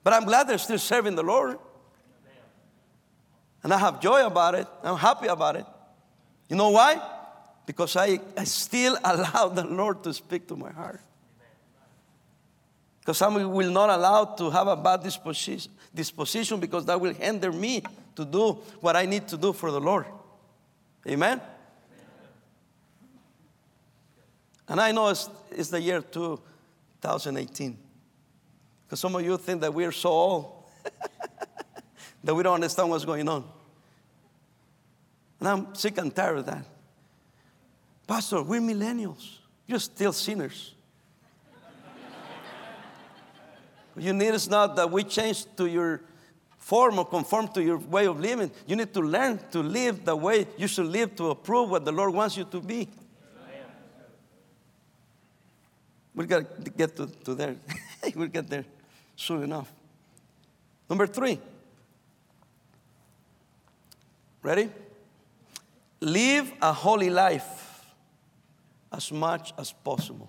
But 0.04 0.12
I'm 0.12 0.26
glad 0.26 0.50
they're 0.50 0.58
still 0.58 0.78
serving 0.78 1.16
the 1.16 1.24
Lord. 1.24 1.58
And 3.64 3.74
I 3.74 3.78
have 3.78 4.02
joy 4.02 4.26
about 4.26 4.56
it. 4.56 4.68
I'm 4.84 4.98
happy 4.98 5.28
about 5.28 5.56
it. 5.56 5.66
You 6.50 6.58
know 6.58 6.70
why? 6.72 7.02
Because 7.68 7.96
I, 7.98 8.20
I 8.36 8.46
still 8.46 8.98
allow 9.04 9.50
the 9.50 9.64
Lord 9.64 10.02
to 10.06 10.14
speak 10.14 10.48
to 10.48 10.56
my 10.56 10.72
heart. 10.72 11.02
Because 13.02 13.22
I 13.22 13.28
will 13.28 13.72
not 13.72 13.90
allow 13.90 14.26
to 14.26 14.50
have 14.50 14.68
a 14.68 14.76
bad 14.76 15.04
disposition, 15.04 15.72
disposition 15.94 16.60
because 16.60 16.86
that 16.86 17.00
will 17.00 17.14
hinder 17.14 17.52
me 17.52 17.84
to 18.16 18.26
do 18.26 18.54
what 18.82 18.96
I 18.96 19.06
need 19.06 19.28
to 19.30 19.38
do 19.38 19.54
for 19.54 19.72
the 19.72 19.80
Lord. 19.80 20.08
Amen? 21.08 21.40
And 24.68 24.82
I 24.82 24.92
know 24.92 25.10
it's, 25.10 25.30
it's 25.52 25.70
the 25.70 25.80
year 25.80 26.02
2018. 26.02 27.78
Because 28.86 29.00
some 29.00 29.16
of 29.16 29.24
you 29.24 29.38
think 29.38 29.62
that 29.62 29.74
we're 29.74 29.94
so 29.94 30.10
old 30.10 30.64
that 32.24 32.36
we 32.36 32.44
don't 32.44 32.56
understand 32.56 32.90
what's 32.90 33.06
going 33.06 33.28
on. 33.30 33.46
And 35.40 35.48
I'm 35.48 35.76
sick 35.76 35.98
and 35.98 36.14
tired 36.14 36.40
of 36.40 36.46
that. 36.48 36.66
Pastor, 38.08 38.42
we're 38.42 38.62
millennials. 38.62 39.40
You're 39.68 39.80
still 39.80 40.14
sinners. 40.14 40.74
You 43.98 44.14
need 44.14 44.34
is 44.34 44.48
not 44.48 44.76
that 44.78 44.90
we 44.90 45.04
change 45.04 45.46
to 45.58 45.66
your 45.66 46.02
form 46.58 47.00
or 47.00 47.06
conform 47.06 47.50
to 47.50 47.62
your 47.62 47.78
way 47.78 48.06
of 48.06 48.20
living. 48.20 48.52
You 48.66 48.76
need 48.78 48.94
to 48.94 49.02
learn 49.02 49.40
to 49.52 49.60
live 49.60 50.06
the 50.06 50.16
way 50.16 50.48
you 50.56 50.68
should 50.68 50.86
live 50.86 51.16
to 51.18 51.32
approve 51.32 51.70
what 51.70 51.84
the 51.84 51.92
Lord 51.92 52.14
wants 52.14 52.38
you 52.38 52.46
to 52.46 52.62
be. 52.62 52.88
We've 56.16 56.28
got 56.28 56.64
to 56.64 56.72
get 56.72 56.96
to, 56.96 57.08
to 57.26 57.36
there. 57.36 57.56
we'll 58.16 58.28
get 58.28 58.50
there 58.50 58.66
soon 59.16 59.44
enough. 59.44 59.72
Number 60.90 61.08
three. 61.08 61.40
Ready? 64.42 64.70
Live 66.00 66.54
a 66.62 66.72
holy 66.72 67.10
life 67.10 67.67
as 68.98 69.12
much 69.12 69.54
as 69.58 69.72
possible. 69.72 70.28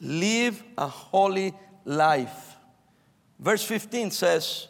Live 0.00 0.62
a 0.78 0.86
holy 0.86 1.52
life. 1.84 2.54
Verse 3.40 3.64
15 3.64 4.12
says, 4.12 4.68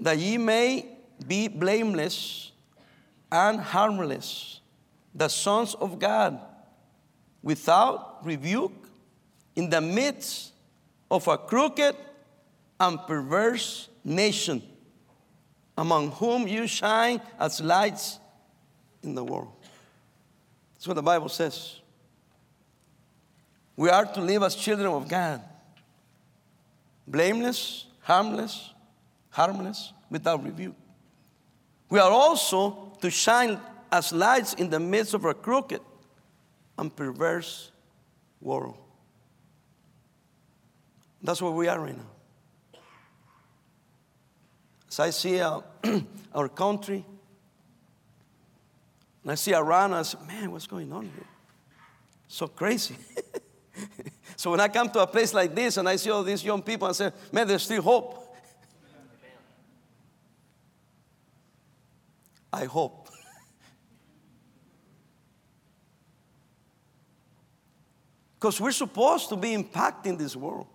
That 0.00 0.16
ye 0.16 0.38
may 0.38 0.86
be 1.26 1.48
blameless 1.48 2.52
and 3.30 3.60
harmless, 3.60 4.60
the 5.14 5.28
sons 5.28 5.74
of 5.74 5.98
God, 5.98 6.40
without 7.42 8.24
rebuke, 8.24 8.72
in 9.54 9.70
the 9.70 9.80
midst 9.80 10.52
of 11.10 11.28
a 11.28 11.38
crooked 11.38 11.96
and 12.78 12.98
perverse 13.06 13.88
nation, 14.04 14.62
among 15.76 16.10
whom 16.12 16.46
you 16.46 16.66
shine 16.66 17.20
as 17.38 17.60
lights 17.60 18.18
in 19.02 19.14
the 19.14 19.24
world. 19.24 19.55
That's 20.86 20.94
what 20.94 21.02
the 21.02 21.02
Bible 21.02 21.28
says. 21.28 21.80
We 23.74 23.90
are 23.90 24.04
to 24.04 24.20
live 24.20 24.44
as 24.44 24.54
children 24.54 24.86
of 24.86 25.08
God, 25.08 25.42
blameless, 27.08 27.86
harmless, 28.02 28.72
harmless, 29.30 29.92
without 30.08 30.44
rebuke. 30.44 30.76
We 31.90 31.98
are 31.98 32.12
also 32.12 32.96
to 33.00 33.10
shine 33.10 33.58
as 33.90 34.12
lights 34.12 34.54
in 34.54 34.70
the 34.70 34.78
midst 34.78 35.12
of 35.14 35.24
a 35.24 35.34
crooked 35.34 35.80
and 36.78 36.94
perverse 36.94 37.72
world. 38.40 38.76
That's 41.20 41.42
where 41.42 41.50
we 41.50 41.66
are 41.66 41.80
right 41.80 41.96
now. 41.96 42.80
As 44.88 45.00
I 45.00 45.10
see 45.10 45.40
our, 45.40 45.64
our 46.32 46.48
country, 46.48 47.04
and 49.26 49.32
I 49.32 49.34
see 49.34 49.52
around, 49.52 49.92
I 49.92 50.02
say, 50.02 50.18
man, 50.24 50.52
what's 50.52 50.68
going 50.68 50.92
on 50.92 51.02
here? 51.02 51.26
So 52.28 52.46
crazy. 52.46 52.94
so 54.36 54.52
when 54.52 54.60
I 54.60 54.68
come 54.68 54.88
to 54.90 55.00
a 55.00 55.06
place 55.08 55.34
like 55.34 55.52
this 55.52 55.78
and 55.78 55.88
I 55.88 55.96
see 55.96 56.10
all 56.10 56.22
these 56.22 56.44
young 56.44 56.62
people, 56.62 56.86
I 56.86 56.92
say, 56.92 57.10
man, 57.32 57.48
there's 57.48 57.64
still 57.64 57.82
hope. 57.82 58.36
I 62.52 62.66
hope. 62.66 63.08
Because 68.38 68.60
we're 68.60 68.70
supposed 68.70 69.28
to 69.30 69.36
be 69.36 69.56
impacting 69.56 70.18
this 70.18 70.36
world. 70.36 70.68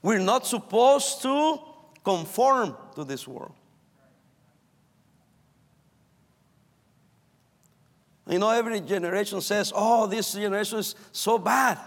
We're 0.00 0.20
not 0.20 0.46
supposed 0.46 1.20
to 1.20 1.58
conform 2.02 2.74
to 2.94 3.04
this 3.04 3.28
world. 3.28 3.52
You 8.28 8.38
know, 8.40 8.50
every 8.50 8.80
generation 8.80 9.40
says, 9.40 9.72
oh, 9.74 10.06
this 10.06 10.32
generation 10.32 10.80
is 10.80 10.94
so 11.12 11.38
bad. 11.38 11.78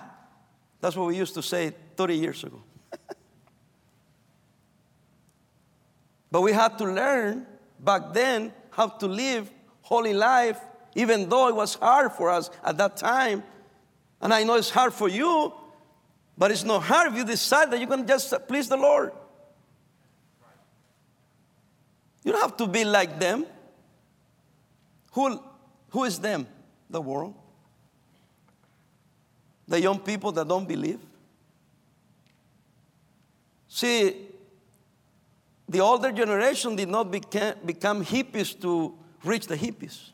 That's 0.80 0.96
what 0.96 1.08
we 1.08 1.18
used 1.18 1.34
to 1.34 1.44
say 1.44 1.74
30 1.98 2.16
years 2.16 2.44
ago. 2.44 2.64
but 6.32 6.42
we 6.42 6.54
had 6.54 6.78
to 6.78 6.86
learn 6.86 7.46
back 7.80 8.14
then 8.14 8.54
how 8.72 8.88
to 8.88 9.08
live 9.08 9.52
holy 9.82 10.14
life, 10.14 10.60
even 10.96 11.28
though 11.28 11.50
it 11.50 11.56
was 11.56 11.76
hard 11.76 12.14
for 12.14 12.30
us 12.30 12.50
at 12.64 12.78
that 12.78 12.96
time. 12.96 13.44
And 14.22 14.34
I 14.34 14.44
know 14.44 14.56
it's 14.56 14.70
hard 14.70 14.94
for 14.94 15.10
you, 15.10 15.54
but 16.38 16.52
it's 16.52 16.64
not 16.64 16.84
hard 16.84 17.12
if 17.12 17.18
you 17.18 17.26
decide 17.26 17.72
that 17.72 17.80
you're 17.80 17.90
going 17.90 18.04
to 18.04 18.08
just 18.08 18.34
please 18.48 18.70
the 18.70 18.78
Lord. 18.78 19.12
You 22.24 22.32
don't 22.32 22.42
have 22.42 22.58
to 22.58 22.68
be 22.68 22.86
like 22.86 23.20
them. 23.20 23.46
Who 25.14 25.42
who 25.90 26.04
is 26.04 26.20
them? 26.20 26.48
The 26.90 27.02
world. 27.02 27.36
The 29.68 29.80
young 29.82 30.00
people 30.00 30.32
that 30.32 30.48
don't 30.48 30.68
believe. 30.68 31.00
See, 33.68 34.16
the 35.68 35.80
older 35.80 36.12
generation 36.12 36.76
did 36.76 36.90
not 36.90 37.12
become, 37.12 37.54
become 37.64 38.04
hippies 38.04 38.60
to 38.62 38.96
reach 39.24 39.46
the 39.46 39.56
hippies. 39.56 40.10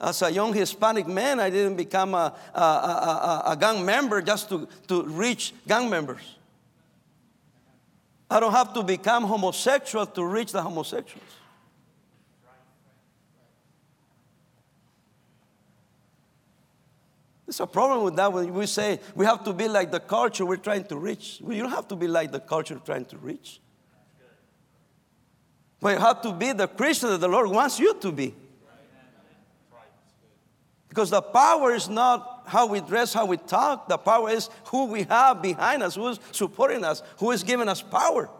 As 0.00 0.20
a 0.22 0.32
young 0.32 0.52
Hispanic 0.52 1.06
man, 1.06 1.38
I 1.38 1.48
didn't 1.48 1.76
become 1.76 2.14
a, 2.14 2.34
a, 2.52 2.60
a, 2.60 3.42
a, 3.52 3.56
gang 3.56 3.84
member 3.84 4.20
just 4.20 4.48
to, 4.48 4.66
to 4.88 5.04
reach 5.04 5.54
gang 5.68 5.88
members. 5.88 6.34
I 8.28 8.40
don't 8.40 8.50
have 8.50 8.74
to 8.74 8.82
become 8.82 9.22
homosexual 9.22 10.06
to 10.06 10.24
reach 10.24 10.50
the 10.50 10.60
homosexuals. 10.60 11.22
There's 17.52 17.60
a 17.60 17.66
problem 17.66 18.02
with 18.02 18.16
that 18.16 18.32
when 18.32 18.54
we 18.54 18.64
say 18.64 18.98
we 19.14 19.26
have 19.26 19.44
to 19.44 19.52
be 19.52 19.68
like 19.68 19.90
the 19.90 20.00
culture 20.00 20.46
we're 20.46 20.56
trying 20.56 20.84
to 20.84 20.96
reach. 20.96 21.38
Well, 21.42 21.54
you 21.54 21.62
don't 21.62 21.70
have 21.72 21.86
to 21.88 21.96
be 21.96 22.08
like 22.08 22.32
the 22.32 22.40
culture 22.40 22.76
we're 22.76 22.80
trying 22.80 23.04
to 23.04 23.18
reach. 23.18 23.60
But 25.78 25.90
you 25.90 26.00
have 26.00 26.22
to 26.22 26.32
be 26.32 26.52
the 26.52 26.66
Christian 26.66 27.10
that 27.10 27.20
the 27.20 27.28
Lord 27.28 27.50
wants 27.50 27.78
you 27.78 27.92
to 27.92 28.10
be. 28.10 28.34
Because 30.88 31.10
the 31.10 31.20
power 31.20 31.74
is 31.74 31.90
not 31.90 32.44
how 32.46 32.64
we 32.64 32.80
dress, 32.80 33.12
how 33.12 33.26
we 33.26 33.36
talk. 33.36 33.86
The 33.86 33.98
power 33.98 34.30
is 34.30 34.48
who 34.68 34.86
we 34.86 35.02
have 35.02 35.42
behind 35.42 35.82
us, 35.82 35.96
who 35.96 36.08
is 36.08 36.20
supporting 36.30 36.84
us, 36.84 37.02
who 37.18 37.32
is 37.32 37.42
giving 37.42 37.68
us 37.68 37.82
power. 37.82 38.30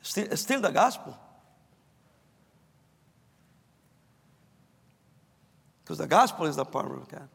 Still, 0.00 0.34
still 0.38 0.62
the 0.62 0.70
gospel. 0.70 1.18
Because 5.90 5.98
the 5.98 6.06
gospel 6.06 6.46
is 6.46 6.54
the 6.54 6.64
power 6.64 6.94
of 6.94 7.08
God. 7.08 7.28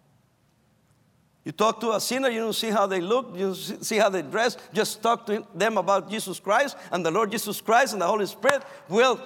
You 1.43 1.51
talk 1.51 1.81
to 1.81 1.91
a 1.91 1.99
sinner, 1.99 2.29
you 2.29 2.39
don't 2.39 2.53
see 2.53 2.69
how 2.69 2.87
they 2.87 3.01
look, 3.01 3.33
you 3.35 3.53
see 3.53 3.97
how 3.97 4.07
they 4.07 4.21
dress. 4.21 4.55
Just 4.71 5.03
talk 5.03 5.25
to 5.25 5.45
them 5.53 5.77
about 5.77 6.09
Jesus 6.09 6.39
Christ, 6.39 6.77
and 6.89 7.05
the 7.05 7.11
Lord 7.11 7.31
Jesus 7.31 7.59
Christ 7.59 7.91
and 7.91 8.01
the 8.01 8.07
Holy 8.07 8.25
Spirit 8.25 8.63
will 8.87 9.19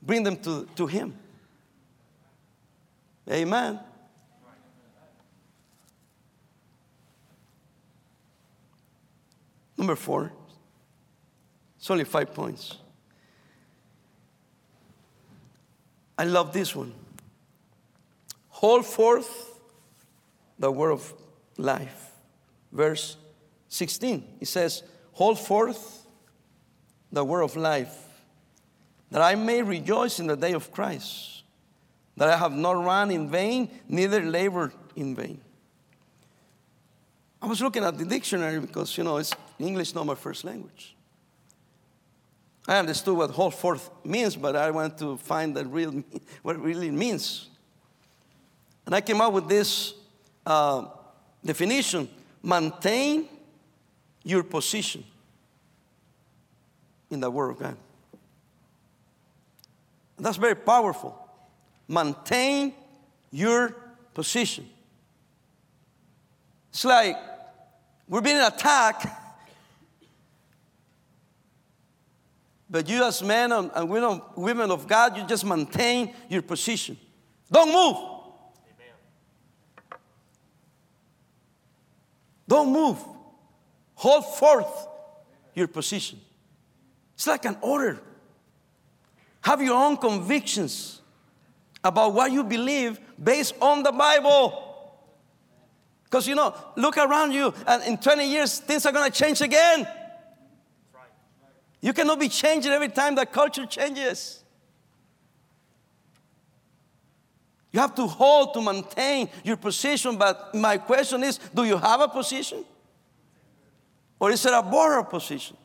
bring 0.00 0.22
them 0.22 0.36
to, 0.44 0.68
to 0.76 0.86
Him. 0.86 1.12
Amen. 3.28 3.80
Number 9.76 9.96
four, 9.96 10.30
it's 11.78 11.90
only 11.90 12.04
five 12.04 12.32
points. 12.32 12.76
I 16.16 16.22
love 16.22 16.52
this 16.52 16.76
one. 16.76 16.94
Hold 18.62 18.86
forth 18.86 19.60
the 20.56 20.70
word 20.70 20.92
of 20.92 21.12
life. 21.58 22.12
Verse 22.70 23.16
16, 23.68 24.36
it 24.40 24.46
says, 24.46 24.84
Hold 25.14 25.40
forth 25.40 26.06
the 27.10 27.24
word 27.24 27.42
of 27.42 27.56
life, 27.56 27.92
that 29.10 29.20
I 29.20 29.34
may 29.34 29.62
rejoice 29.62 30.20
in 30.20 30.28
the 30.28 30.36
day 30.36 30.52
of 30.52 30.70
Christ, 30.70 31.42
that 32.16 32.28
I 32.28 32.36
have 32.36 32.52
not 32.52 32.76
run 32.84 33.10
in 33.10 33.28
vain, 33.28 33.68
neither 33.88 34.22
labored 34.22 34.72
in 34.94 35.16
vain. 35.16 35.40
I 37.42 37.46
was 37.46 37.60
looking 37.60 37.82
at 37.82 37.98
the 37.98 38.04
dictionary 38.04 38.60
because, 38.60 38.96
you 38.96 39.02
know, 39.02 39.16
it's 39.16 39.34
English 39.58 39.92
not 39.92 40.06
my 40.06 40.14
first 40.14 40.44
language. 40.44 40.94
I 42.68 42.78
understood 42.78 43.16
what 43.16 43.30
hold 43.30 43.56
forth 43.56 43.90
means, 44.04 44.36
but 44.36 44.54
I 44.54 44.70
want 44.70 44.96
to 44.98 45.16
find 45.16 45.56
the 45.56 45.66
real, 45.66 46.04
what 46.42 46.54
it 46.54 46.60
really 46.60 46.92
means. 46.92 47.48
And 48.86 48.94
I 48.94 49.00
came 49.00 49.20
up 49.20 49.32
with 49.32 49.48
this 49.48 49.94
uh, 50.44 50.86
definition 51.44 52.08
maintain 52.42 53.28
your 54.24 54.42
position 54.42 55.04
in 57.10 57.20
the 57.20 57.30
Word 57.30 57.50
of 57.50 57.58
God. 57.58 57.76
And 60.16 60.26
that's 60.26 60.36
very 60.36 60.56
powerful. 60.56 61.18
Maintain 61.88 62.74
your 63.30 63.76
position. 64.14 64.68
It's 66.70 66.84
like 66.84 67.16
we're 68.08 68.20
being 68.20 68.40
attacked, 68.40 69.06
but 72.70 72.88
you, 72.88 73.04
as 73.04 73.22
men 73.22 73.52
and 73.52 73.90
women 74.36 74.70
of 74.70 74.86
God, 74.88 75.16
you 75.16 75.26
just 75.26 75.44
maintain 75.44 76.14
your 76.28 76.42
position. 76.42 76.96
Don't 77.50 77.72
move. 77.72 78.11
Don't 82.52 82.70
move. 82.70 82.98
Hold 83.94 84.26
forth 84.26 84.86
your 85.54 85.66
position. 85.68 86.20
It's 87.14 87.26
like 87.26 87.46
an 87.46 87.56
order. 87.62 87.98
Have 89.40 89.62
your 89.62 89.82
own 89.82 89.96
convictions 89.96 91.00
about 91.82 92.12
what 92.12 92.30
you 92.30 92.44
believe 92.44 93.00
based 93.18 93.54
on 93.58 93.82
the 93.82 93.90
Bible. 93.90 94.98
Because 96.04 96.28
you 96.28 96.34
know, 96.34 96.54
look 96.76 96.98
around 96.98 97.32
you, 97.32 97.54
and 97.66 97.82
in 97.84 97.96
20 97.96 98.30
years, 98.30 98.58
things 98.58 98.84
are 98.84 98.92
going 98.92 99.10
to 99.10 99.18
change 99.18 99.40
again. 99.40 99.88
You 101.80 101.94
cannot 101.94 102.20
be 102.20 102.28
changing 102.28 102.70
every 102.70 102.90
time 102.90 103.14
the 103.14 103.24
culture 103.24 103.64
changes. 103.64 104.41
You 107.72 107.80
have 107.80 107.94
to 107.94 108.06
hold 108.06 108.52
to 108.54 108.60
maintain 108.60 109.30
your 109.42 109.56
position, 109.56 110.16
but 110.16 110.54
my 110.54 110.76
question 110.76 111.24
is 111.24 111.38
do 111.54 111.64
you 111.64 111.78
have 111.78 112.00
a 112.00 112.08
position? 112.08 112.64
Or 114.20 114.30
is 114.30 114.44
it 114.44 114.52
a 114.52 114.62
border 114.62 115.02
position? 115.02 115.56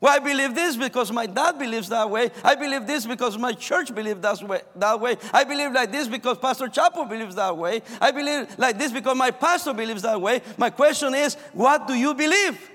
Well, 0.00 0.14
I 0.14 0.18
believe 0.18 0.54
this 0.54 0.76
because 0.76 1.12
my 1.12 1.26
dad 1.26 1.58
believes 1.58 1.88
that 1.88 2.08
way. 2.08 2.30
I 2.42 2.54
believe 2.54 2.86
this 2.86 3.04
because 3.04 3.36
my 3.36 3.52
church 3.52 3.94
believes 3.94 4.20
that 4.20 4.42
way, 4.42 4.62
that 4.76 4.98
way. 4.98 5.16
I 5.32 5.44
believe 5.44 5.72
like 5.72 5.92
this 5.92 6.08
because 6.08 6.38
Pastor 6.38 6.68
Chappell 6.68 7.04
believes 7.04 7.34
that 7.34 7.54
way. 7.56 7.82
I 8.00 8.10
believe 8.10 8.58
like 8.58 8.78
this 8.78 8.92
because 8.92 9.16
my 9.16 9.30
pastor 9.30 9.74
believes 9.74 10.02
that 10.02 10.20
way. 10.20 10.40
My 10.56 10.70
question 10.70 11.14
is, 11.14 11.34
what 11.52 11.86
do 11.86 11.94
you 11.94 12.14
believe? 12.14 12.70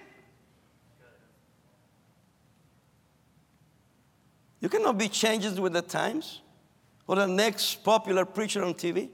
You 4.59 4.69
cannot 4.69 4.97
be 4.97 5.07
changing 5.07 5.59
with 5.61 5.73
the 5.73 5.81
times 5.81 6.41
or 7.07 7.15
the 7.15 7.27
next 7.27 7.83
popular 7.83 8.25
preacher 8.25 8.63
on 8.63 8.73
TV. 8.73 9.09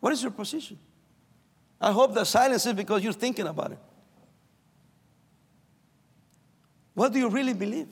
What 0.00 0.12
is 0.12 0.22
your 0.22 0.30
position? 0.30 0.78
I 1.80 1.92
hope 1.92 2.14
the 2.14 2.24
silence 2.24 2.66
is 2.66 2.72
because 2.72 3.02
you're 3.02 3.12
thinking 3.12 3.46
about 3.46 3.72
it. 3.72 3.78
What 6.94 7.12
do 7.12 7.18
you 7.18 7.28
really 7.28 7.54
believe? 7.54 7.88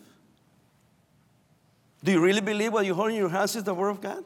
Do 2.03 2.13
you 2.13 2.21
really 2.21 2.41
believe 2.41 2.73
what 2.73 2.87
you 2.87 2.95
hold 2.95 3.11
in 3.11 3.17
your 3.17 3.29
hands 3.29 3.57
is 3.57 3.65
the 3.65 3.75
Word 3.75 3.91
of 3.91 4.01
God? 4.01 4.25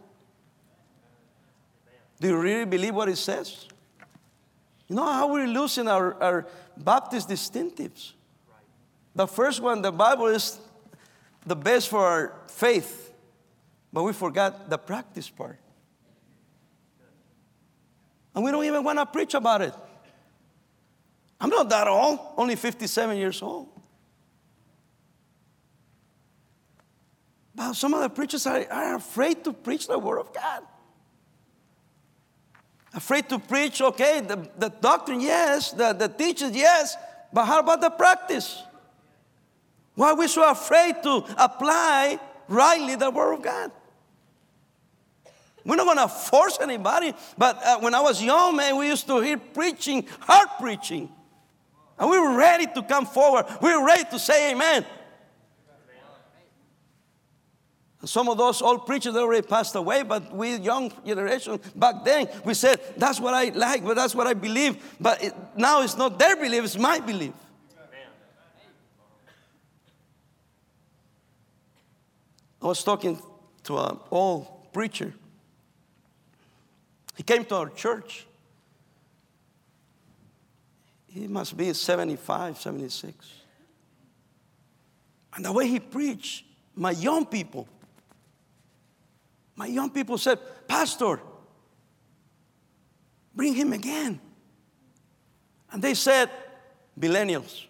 Do 2.21 2.29
you 2.29 2.39
really 2.39 2.65
believe 2.65 2.95
what 2.95 3.09
it 3.09 3.17
says? 3.17 3.67
You 4.89 4.97
know 4.97 5.07
how 5.07 5.33
we're 5.33 5.47
losing 5.47 5.89
our, 5.89 6.23
our 6.23 6.47
Baptist 6.77 7.29
distinctives? 7.29 8.13
The 9.15 9.27
first 9.27 9.61
one, 9.61 9.83
the 9.83 9.93
Bible 9.93 10.27
is 10.27 10.59
the 11.45 11.57
best 11.57 11.89
for 11.89 12.05
our 12.05 12.41
faith, 12.49 13.13
but 13.93 14.03
we 14.05 14.13
forgot 14.13 14.71
the 14.71 14.79
practice 14.79 15.29
part. 15.29 15.59
And 18.35 18.45
we 18.45 18.51
don't 18.51 18.65
even 18.65 18.83
want 18.83 18.99
to 18.99 19.07
preach 19.07 19.35
about 19.35 19.61
it. 19.61 19.75
I'm 21.41 21.51
not 21.51 21.69
that 21.69 21.89
old, 21.89 22.21
only 22.37 22.57
57 22.57 23.17
years 23.17 23.43
old. 23.43 23.69
But 27.55 27.75
some 27.75 27.93
of 27.93 28.01
the 28.01 28.09
preachers 28.09 28.47
are, 28.47 28.65
are 28.71 28.95
afraid 28.95 29.45
to 29.45 29.53
preach 29.53 29.87
the 29.87 29.99
Word 29.99 30.21
of 30.21 30.33
God. 30.33 30.63
Afraid 32.95 33.29
to 33.29 33.39
preach, 33.39 33.81
okay, 33.83 34.21
the, 34.21 34.49
the 34.57 34.69
doctrine, 34.69 35.21
yes, 35.21 35.73
the, 35.73 35.93
the 35.93 36.09
teachings, 36.09 36.57
yes, 36.57 36.97
but 37.33 37.45
how 37.45 37.61
about 37.61 37.81
the 37.81 37.91
practice? 37.91 38.63
Why 39.95 40.13
we 40.15 40.27
so 40.29 40.49
afraid 40.51 41.03
to 41.03 41.25
apply 41.37 42.19
rightly 42.49 42.97
the 42.97 43.11
Word 43.11 43.35
of 43.35 43.43
God? 43.43 43.73
We're 45.65 45.77
not 45.77 45.85
going 45.85 45.99
to 45.99 46.09
force 46.09 46.59
anybody. 46.61 47.15
But 47.39 47.65
uh, 47.65 47.79
when 47.81 47.95
I 47.95 48.01
was 48.01 48.23
young, 48.23 48.57
man, 48.57 48.77
we 48.77 48.89
used 48.89 49.07
to 49.07 49.21
hear 49.21 49.37
preaching, 49.37 50.07
hard 50.21 50.49
preaching. 50.59 51.09
And 51.99 52.11
we 52.11 52.19
were 52.19 52.37
ready 52.37 52.67
to 52.67 52.83
come 52.83 53.07
forward. 53.07 53.47
We 53.61 53.75
were 53.75 53.85
ready 53.85 54.05
to 54.11 54.19
say 54.19 54.53
amen. 54.53 54.85
And 58.01 58.11
some 58.11 58.29
of 58.29 58.37
those 58.37 58.61
old 58.61 58.85
preachers 58.85 59.15
already 59.15 59.47
passed 59.47 59.77
away, 59.77 60.03
but 60.03 60.35
we, 60.35 60.57
young 60.57 60.93
generation, 61.07 61.61
back 61.77 62.05
then, 62.05 62.29
we 62.45 62.55
said, 62.55 62.81
that's 62.97 63.21
what 63.21 63.33
I 63.33 63.51
like, 63.51 63.85
but 63.85 63.95
that's 63.95 64.13
what 64.13 64.27
I 64.27 64.35
believe. 64.35 64.97
But 65.01 65.23
it, 65.23 65.35
now 65.57 65.83
it's 65.83 65.97
not 65.97 66.19
their 66.19 66.35
belief, 66.35 66.65
it's 66.65 66.77
my 66.77 66.99
belief. 66.99 67.33
I 72.63 72.67
was 72.67 72.85
talking 72.85 73.21
to 73.65 73.79
an 73.79 73.99
old 74.11 74.73
preacher 74.73 75.13
he 77.17 77.23
came 77.23 77.45
to 77.47 77.57
our 77.57 77.69
church. 77.69 78.27
He 81.09 81.27
must 81.27 81.57
be 81.57 81.73
75, 81.73 82.59
76. 82.59 83.27
And 85.35 85.45
the 85.45 85.53
way 85.53 85.67
he 85.67 85.79
preached, 85.79 86.45
my 86.75 86.93
young 86.93 87.27
people, 87.27 87.69
my 89.57 89.67
young 89.67 89.91
people 89.91 90.17
said, 90.17 90.39
Pastor, 90.67 91.21
bring 93.35 93.55
him 93.55 93.73
again. 93.73 94.21
And 95.71 95.83
they 95.83 95.95
said, 95.95 96.31
Millennials, 96.99 97.67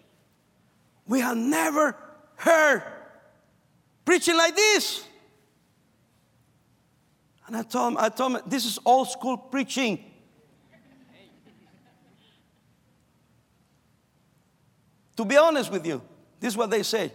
we 1.05 1.19
have 1.19 1.37
never 1.37 1.95
heard 2.35 2.83
preaching 4.05 4.37
like 4.37 4.55
this. 4.55 5.05
And 7.47 7.57
I 7.57 7.63
told 7.63 7.93
him, 7.93 7.97
I 7.99 8.09
told 8.09 8.33
him, 8.33 8.41
this 8.47 8.65
is 8.65 8.79
old 8.85 9.09
school 9.09 9.37
preaching. 9.37 10.11
to 15.15 15.25
be 15.25 15.37
honest 15.37 15.71
with 15.71 15.85
you, 15.85 16.01
this 16.39 16.53
is 16.53 16.57
what 16.57 16.69
they 16.69 16.83
say. 16.83 17.11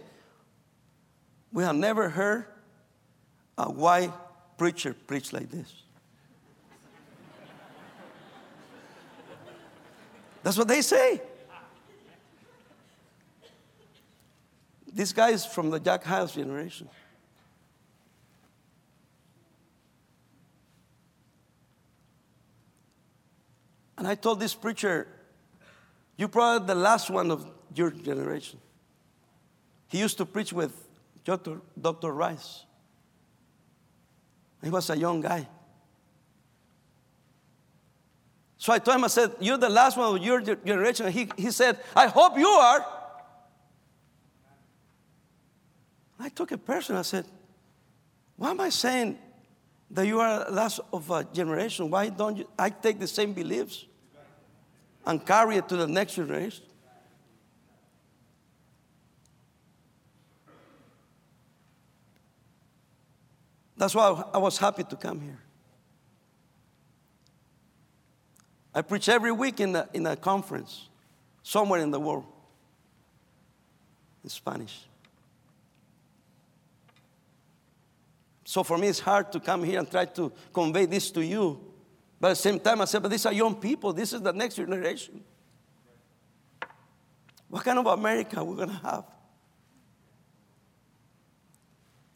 We 1.51 1.63
have 1.63 1.75
never 1.75 2.09
heard 2.09 2.45
a 3.57 3.69
white 3.69 4.11
preacher 4.57 4.95
preach 5.07 5.33
like 5.33 5.49
this. 5.49 5.73
That's 10.43 10.57
what 10.57 10.67
they 10.67 10.81
say. 10.81 11.21
This 14.93 15.13
guy 15.13 15.29
is 15.29 15.45
from 15.45 15.69
the 15.69 15.79
Jack 15.79 16.03
Hyles 16.03 16.33
generation. 16.33 16.89
And 23.97 24.07
I 24.07 24.15
told 24.15 24.39
this 24.39 24.55
preacher, 24.55 25.07
You're 26.17 26.29
probably 26.29 26.67
the 26.67 26.75
last 26.75 27.09
one 27.09 27.31
of 27.31 27.45
your 27.75 27.91
generation. 27.91 28.59
He 29.87 29.99
used 29.99 30.17
to 30.17 30.25
preach 30.25 30.53
with 30.53 30.73
Dr. 31.25 31.61
Dr. 31.79 32.11
Rice. 32.11 32.65
He 34.63 34.69
was 34.69 34.89
a 34.89 34.97
young 34.97 35.21
guy. 35.21 35.47
So 38.57 38.73
I 38.73 38.79
told 38.79 38.97
him, 38.97 39.03
I 39.03 39.07
said, 39.07 39.31
You're 39.39 39.57
the 39.57 39.69
last 39.69 39.97
one 39.97 40.15
of 40.15 40.23
your 40.23 40.41
generation. 40.41 41.11
He, 41.11 41.29
he 41.37 41.51
said, 41.51 41.77
I 41.95 42.07
hope 42.07 42.37
you 42.37 42.47
are. 42.47 42.98
I 46.19 46.29
took 46.29 46.51
it 46.51 46.65
personal. 46.65 46.99
I 46.99 47.03
said, 47.03 47.25
Why 48.35 48.51
am 48.51 48.59
I 48.59 48.69
saying 48.69 49.17
that 49.91 50.05
you 50.05 50.19
are 50.19 50.49
last 50.51 50.81
of 50.91 51.09
a 51.09 51.23
generation? 51.23 51.89
Why 51.89 52.09
don't 52.09 52.37
you? 52.37 52.49
I 52.57 52.69
take 52.69 52.99
the 52.99 53.07
same 53.07 53.33
beliefs 53.33 53.85
and 55.05 55.25
carry 55.25 55.55
it 55.57 55.69
to 55.69 55.77
the 55.77 55.87
next 55.87 56.15
generation. 56.15 56.65
That's 63.77 63.95
why 63.95 64.23
I 64.33 64.37
was 64.37 64.57
happy 64.57 64.83
to 64.83 64.95
come 64.97 65.21
here. 65.21 65.39
I 68.75 68.81
preach 68.81 69.07
every 69.07 69.31
week 69.31 69.61
in 69.61 69.73
a, 69.73 69.87
in 69.93 70.05
a 70.05 70.17
conference 70.17 70.89
somewhere 71.43 71.79
in 71.79 71.89
the 71.89 71.99
world 71.99 72.25
in 74.21 74.29
Spanish. 74.29 74.88
So 78.49 78.63
for 78.63 78.77
me, 78.77 78.87
it's 78.87 78.99
hard 78.99 79.31
to 79.33 79.39
come 79.39 79.63
here 79.63 79.77
and 79.79 79.89
try 79.89 80.05
to 80.05 80.31
convey 80.51 80.85
this 80.85 81.11
to 81.11 81.23
you 81.23 81.69
but 82.19 82.27
at 82.27 82.31
the 82.31 82.35
same 82.35 82.59
time, 82.59 82.81
I 82.81 82.85
said, 82.85 83.01
but 83.01 83.11
these 83.11 83.25
are 83.25 83.33
young 83.33 83.55
people. 83.55 83.93
This 83.93 84.11
is 84.11 84.21
the 84.21 84.33
next 84.33 84.55
generation. 84.55 85.23
What 87.47 87.63
kind 87.63 87.79
of 87.79 87.85
America 87.85 88.43
we're 88.43 88.57
going 88.57 88.69
to 88.69 88.75
have? 88.75 89.05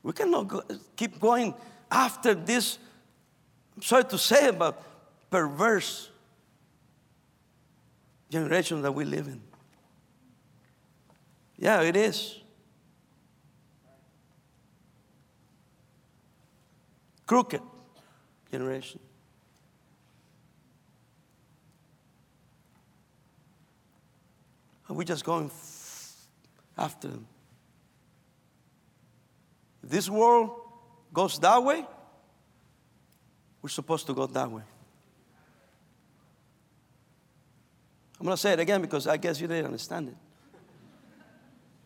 We 0.03 0.11
cannot 0.11 0.47
go, 0.49 0.61
keep 0.95 1.19
going 1.19 1.53
after 1.89 2.33
this, 2.33 2.77
I'm 3.75 3.81
sorry 3.81 4.03
to 4.05 4.17
say 4.17 4.51
but 4.51 4.83
perverse 5.29 6.09
generation 8.29 8.81
that 8.81 8.91
we 8.91 9.05
live 9.05 9.27
in. 9.27 9.41
Yeah, 11.57 11.81
it 11.81 11.95
is. 11.95 12.42
Crooked 17.25 17.61
generation. 18.51 18.99
Are 24.89 24.95
we 24.95 25.05
just 25.05 25.23
going 25.23 25.49
after 26.77 27.07
them. 27.07 27.27
If 29.83 29.89
this 29.89 30.09
world 30.09 30.51
goes 31.13 31.39
that 31.39 31.63
way, 31.63 31.85
we're 33.61 33.69
supposed 33.69 34.07
to 34.07 34.13
go 34.13 34.25
that 34.27 34.49
way. 34.49 34.63
I'm 38.19 38.25
going 38.25 38.35
to 38.35 38.41
say 38.41 38.53
it 38.53 38.59
again 38.59 38.81
because 38.81 39.07
I 39.07 39.17
guess 39.17 39.39
you 39.39 39.47
didn't 39.47 39.65
understand 39.65 40.09
it. 40.09 40.15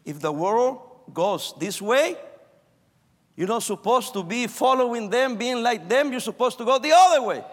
If 0.05 0.19
the 0.19 0.31
world 0.31 0.79
goes 1.13 1.53
this 1.59 1.81
way, 1.81 2.15
you're 3.37 3.47
not 3.47 3.61
supposed 3.61 4.13
to 4.13 4.23
be 4.23 4.47
following 4.47 5.11
them, 5.11 5.35
being 5.35 5.61
like 5.61 5.87
them. 5.87 6.09
You're 6.11 6.19
supposed 6.19 6.57
to 6.57 6.65
go 6.65 6.79
the 6.79 6.91
other 6.91 7.21
way. 7.21 7.37
Amen. 7.37 7.45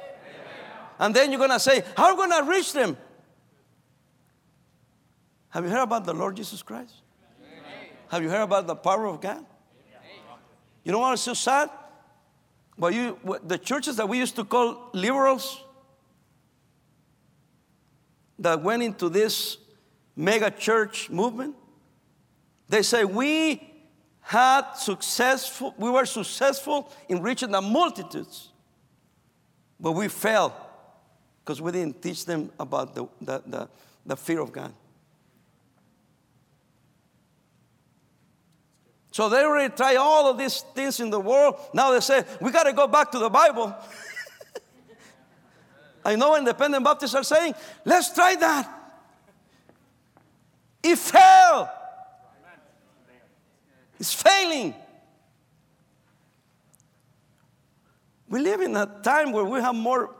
And 0.98 1.14
then 1.14 1.30
you're 1.30 1.38
going 1.38 1.50
to 1.50 1.60
say, 1.60 1.84
How 1.94 2.06
are 2.06 2.12
we 2.12 2.26
going 2.26 2.42
to 2.42 2.50
reach 2.50 2.72
them? 2.72 2.96
Have 5.50 5.62
you 5.62 5.70
heard 5.70 5.82
about 5.82 6.06
the 6.06 6.14
Lord 6.14 6.36
Jesus 6.36 6.62
Christ? 6.62 6.94
Amen. 7.38 7.90
Have 8.08 8.22
you 8.22 8.30
heard 8.30 8.40
about 8.40 8.66
the 8.66 8.74
power 8.74 9.06
of 9.06 9.20
God? 9.20 9.36
Amen. 9.36 9.46
You 10.84 10.92
know 10.92 11.00
what 11.00 11.12
is 11.12 11.20
so 11.20 11.34
sad? 11.34 11.68
But 12.78 12.94
you, 12.94 13.18
the 13.44 13.58
churches 13.58 13.96
that 13.98 14.08
we 14.08 14.18
used 14.18 14.36
to 14.36 14.44
call 14.44 14.88
liberals 14.94 15.62
that 18.38 18.62
went 18.62 18.82
into 18.82 19.10
this 19.10 19.58
mega 20.16 20.50
church 20.50 21.10
movement, 21.10 21.54
they 22.70 22.80
say 22.80 23.04
we 23.04 23.73
had 24.24 24.72
successful, 24.72 25.74
we 25.76 25.90
were 25.90 26.06
successful 26.06 26.90
in 27.10 27.20
reaching 27.20 27.50
the 27.50 27.60
multitudes, 27.60 28.48
but 29.78 29.92
we 29.92 30.08
failed 30.08 30.52
because 31.44 31.60
we 31.60 31.70
didn't 31.72 32.00
teach 32.00 32.24
them 32.24 32.50
about 32.58 32.94
the, 32.94 33.06
the, 33.20 33.42
the, 33.46 33.68
the 34.06 34.16
fear 34.16 34.40
of 34.40 34.50
God. 34.50 34.72
So 39.12 39.28
they 39.28 39.44
already 39.44 39.72
try 39.74 39.96
all 39.96 40.30
of 40.30 40.38
these 40.38 40.62
things 40.74 41.00
in 41.00 41.10
the 41.10 41.20
world. 41.20 41.56
Now 41.74 41.92
they 41.92 42.00
say, 42.00 42.24
we 42.40 42.50
got 42.50 42.64
to 42.64 42.72
go 42.72 42.86
back 42.86 43.12
to 43.12 43.18
the 43.18 43.28
Bible. 43.28 43.76
I 46.04 46.16
know 46.16 46.34
independent 46.34 46.82
Baptists 46.82 47.14
are 47.14 47.22
saying, 47.22 47.54
let's 47.84 48.12
try 48.14 48.36
that. 48.36 48.68
It 50.82 50.96
failed. 50.96 51.68
It's 53.98 54.12
failing. 54.12 54.74
We 58.28 58.40
live 58.40 58.60
in 58.60 58.76
a 58.76 58.86
time 59.02 59.32
where 59.32 59.44
we 59.44 59.60
have 59.60 59.74
more 59.74 60.14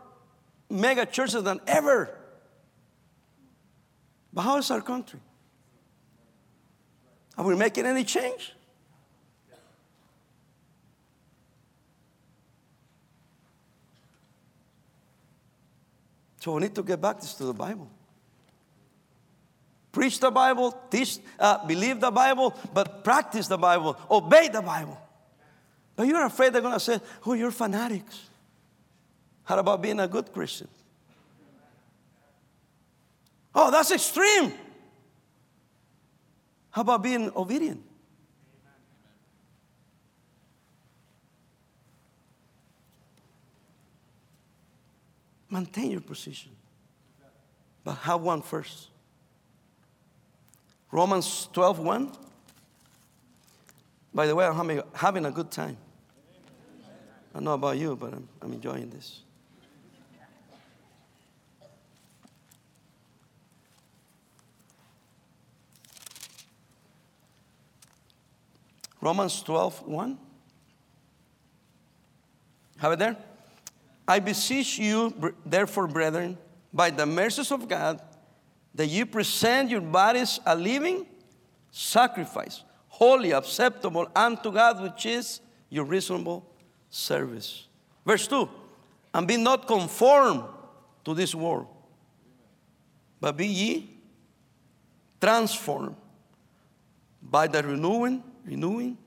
mega 0.71 1.07
churches 1.07 1.43
than 1.43 1.61
ever. 1.67 2.17
But 4.33 4.43
how 4.43 4.57
is 4.59 4.71
our 4.71 4.81
country? 4.81 5.21
Are 7.37 7.45
we 7.45 7.57
making 7.57 7.87
any 7.87 8.05
change? 8.05 8.53
So 16.41 16.53
we 16.53 16.61
need 16.61 16.75
to 16.75 16.83
get 16.83 17.01
back 17.01 17.21
to 17.21 17.45
the 17.45 17.55
Bible. 17.55 17.89
Preach 19.95 20.19
the 20.19 20.31
Bible, 20.33 20.73
teach, 20.91 21.19
uh, 21.39 21.65
believe 21.67 22.01
the 22.01 22.11
Bible, 22.11 22.53
but 22.75 23.05
practice 23.05 23.47
the 23.47 23.57
Bible, 23.57 23.97
obey 24.11 24.49
the 24.49 24.61
Bible. 24.61 24.99
But 25.95 26.09
you're 26.09 26.27
afraid 26.27 26.53
they're 26.53 26.61
going 26.61 26.75
to 26.75 26.81
say, 26.81 27.01
oh, 27.25 27.35
you're 27.35 27.53
fanatics. 27.53 28.29
How 29.45 29.57
about 29.57 29.81
being 29.81 30.01
a 30.01 30.09
good 30.09 30.33
Christian? 30.33 30.67
Oh, 33.55 33.71
that's 33.71 33.93
extreme. 33.93 34.53
How 36.71 36.83
about 36.83 37.01
being 37.01 37.31
obedient? 37.37 37.81
Maintain 45.49 45.93
your 45.93 46.01
position. 46.01 46.51
But 47.85 47.93
have 47.99 48.23
one 48.23 48.43
first. 48.43 48.89
Romans 50.95 51.49
12 51.53 51.81
1. 51.81 52.13
By 54.15 54.29
the 54.29 54.35
way, 54.37 54.47
I'm 54.47 54.81
having 54.95 55.27
a 55.27 55.31
good 55.33 55.51
time. 55.51 55.77
I 57.35 57.41
know 57.41 57.55
about 57.55 57.77
you, 57.79 57.97
but 57.97 58.13
I'm, 58.13 58.29
I'm 58.41 58.53
enjoying 58.53 58.91
this. 58.91 59.23
Romans 69.01 69.43
12 69.43 69.89
1. 69.89 70.19
Have 72.79 72.93
it 72.93 73.01
there? 73.01 73.17
I 74.07 74.21
beseech 74.21 74.79
you, 74.79 75.35
therefore, 75.45 75.89
brethren, 75.89 76.39
by 76.73 76.91
the 76.91 77.05
mercies 77.05 77.51
of 77.51 77.69
God, 77.69 78.01
that 78.75 78.87
you 78.87 79.07
present 79.07 79.71
your 79.71 79.81
bodies 79.81 80.41
a 80.45 80.55
living 80.55 81.07
sacrifice, 81.71 82.63
holy, 82.89 83.33
acceptable 83.33 84.09
unto 84.15 84.53
God, 84.53 84.83
which 84.83 85.07
is 85.07 85.41
your 85.71 85.85
reasonable 85.85 86.45
service. 86.91 87.67
Verse 88.07 88.27
2 88.27 88.49
And 89.13 89.27
be 89.27 89.37
not 89.37 89.67
conformed 89.67 90.45
to 91.05 91.15
this 91.15 91.35
world, 91.35 91.67
but 93.21 93.37
be 93.37 93.47
ye 93.47 93.91
transformed 95.21 95.97
by 97.23 97.47
the 97.47 97.63
renewing, 97.63 98.23
renewing 98.45 98.99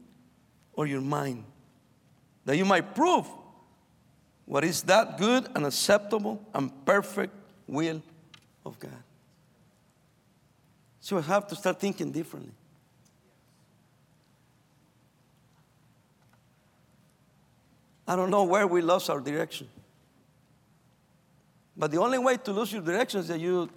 of 0.78 0.88
your 0.88 1.02
mind, 1.02 1.44
that 2.46 2.58
you 2.58 2.66
might 2.66 2.96
prove 2.96 3.28
what 4.46 4.64
is 4.64 4.82
that 4.84 5.18
good 5.18 5.48
and 5.56 5.66
acceptable 5.66 6.42
and 6.54 6.72
perfect 6.86 7.34
will 7.68 8.02
of 8.66 8.80
God. 8.80 9.04
So 11.08 11.16
we 11.16 11.22
have 11.22 11.48
to 11.48 11.56
start 11.56 11.80
thinking 11.80 12.12
differently. 12.12 12.52
I 18.06 18.18
don't 18.18 18.30
know 18.30 18.44
where 18.44 18.68
we 18.68 18.82
lost 18.82 19.10
our 19.10 19.22
direction. 19.22 19.70
But 21.78 21.92
the 21.92 22.02
only 22.02 22.20
way 22.20 22.36
to 22.36 22.52
lose 22.52 22.74
your 22.74 22.82
direction 22.82 23.22
is 23.22 23.30
that 23.30 23.40
you 23.40 23.70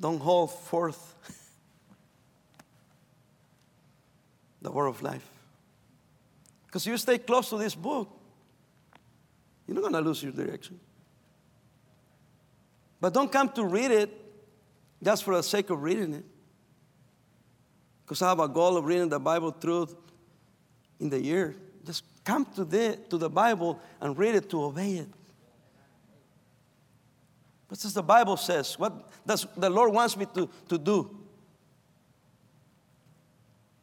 don't 0.00 0.22
hold 0.22 0.52
forth 0.52 1.14
the 4.62 4.70
word 4.70 4.86
of 4.86 5.02
life. 5.02 5.28
Because 6.64 6.86
you 6.86 6.96
stay 6.96 7.18
close 7.18 7.50
to 7.50 7.58
this 7.58 7.74
book, 7.74 8.08
you're 9.66 9.74
not 9.74 9.82
going 9.82 9.92
to 9.92 10.00
lose 10.00 10.22
your 10.22 10.32
direction. 10.32 10.80
But 13.04 13.12
don't 13.12 13.30
come 13.30 13.50
to 13.50 13.66
read 13.66 13.90
it 13.90 14.10
just 15.02 15.24
for 15.24 15.36
the 15.36 15.42
sake 15.42 15.68
of 15.68 15.82
reading 15.82 16.14
it. 16.14 16.24
Because 18.02 18.22
I 18.22 18.30
have 18.30 18.40
a 18.40 18.48
goal 18.48 18.78
of 18.78 18.86
reading 18.86 19.10
the 19.10 19.20
Bible 19.20 19.50
through 19.50 19.94
in 20.98 21.10
the 21.10 21.20
year. 21.20 21.54
Just 21.84 22.04
come 22.24 22.46
to 22.54 22.64
the, 22.64 22.98
to 23.10 23.18
the 23.18 23.28
Bible 23.28 23.78
and 24.00 24.16
read 24.16 24.36
it 24.36 24.48
to 24.48 24.64
obey 24.64 24.92
it. 24.92 25.08
What 27.68 27.78
does 27.78 27.92
the 27.92 28.02
Bible 28.02 28.38
says? 28.38 28.78
What 28.78 29.10
does 29.26 29.46
the 29.54 29.68
Lord 29.68 29.92
wants 29.92 30.16
me 30.16 30.24
to, 30.34 30.48
to 30.70 30.78
do? 30.78 31.14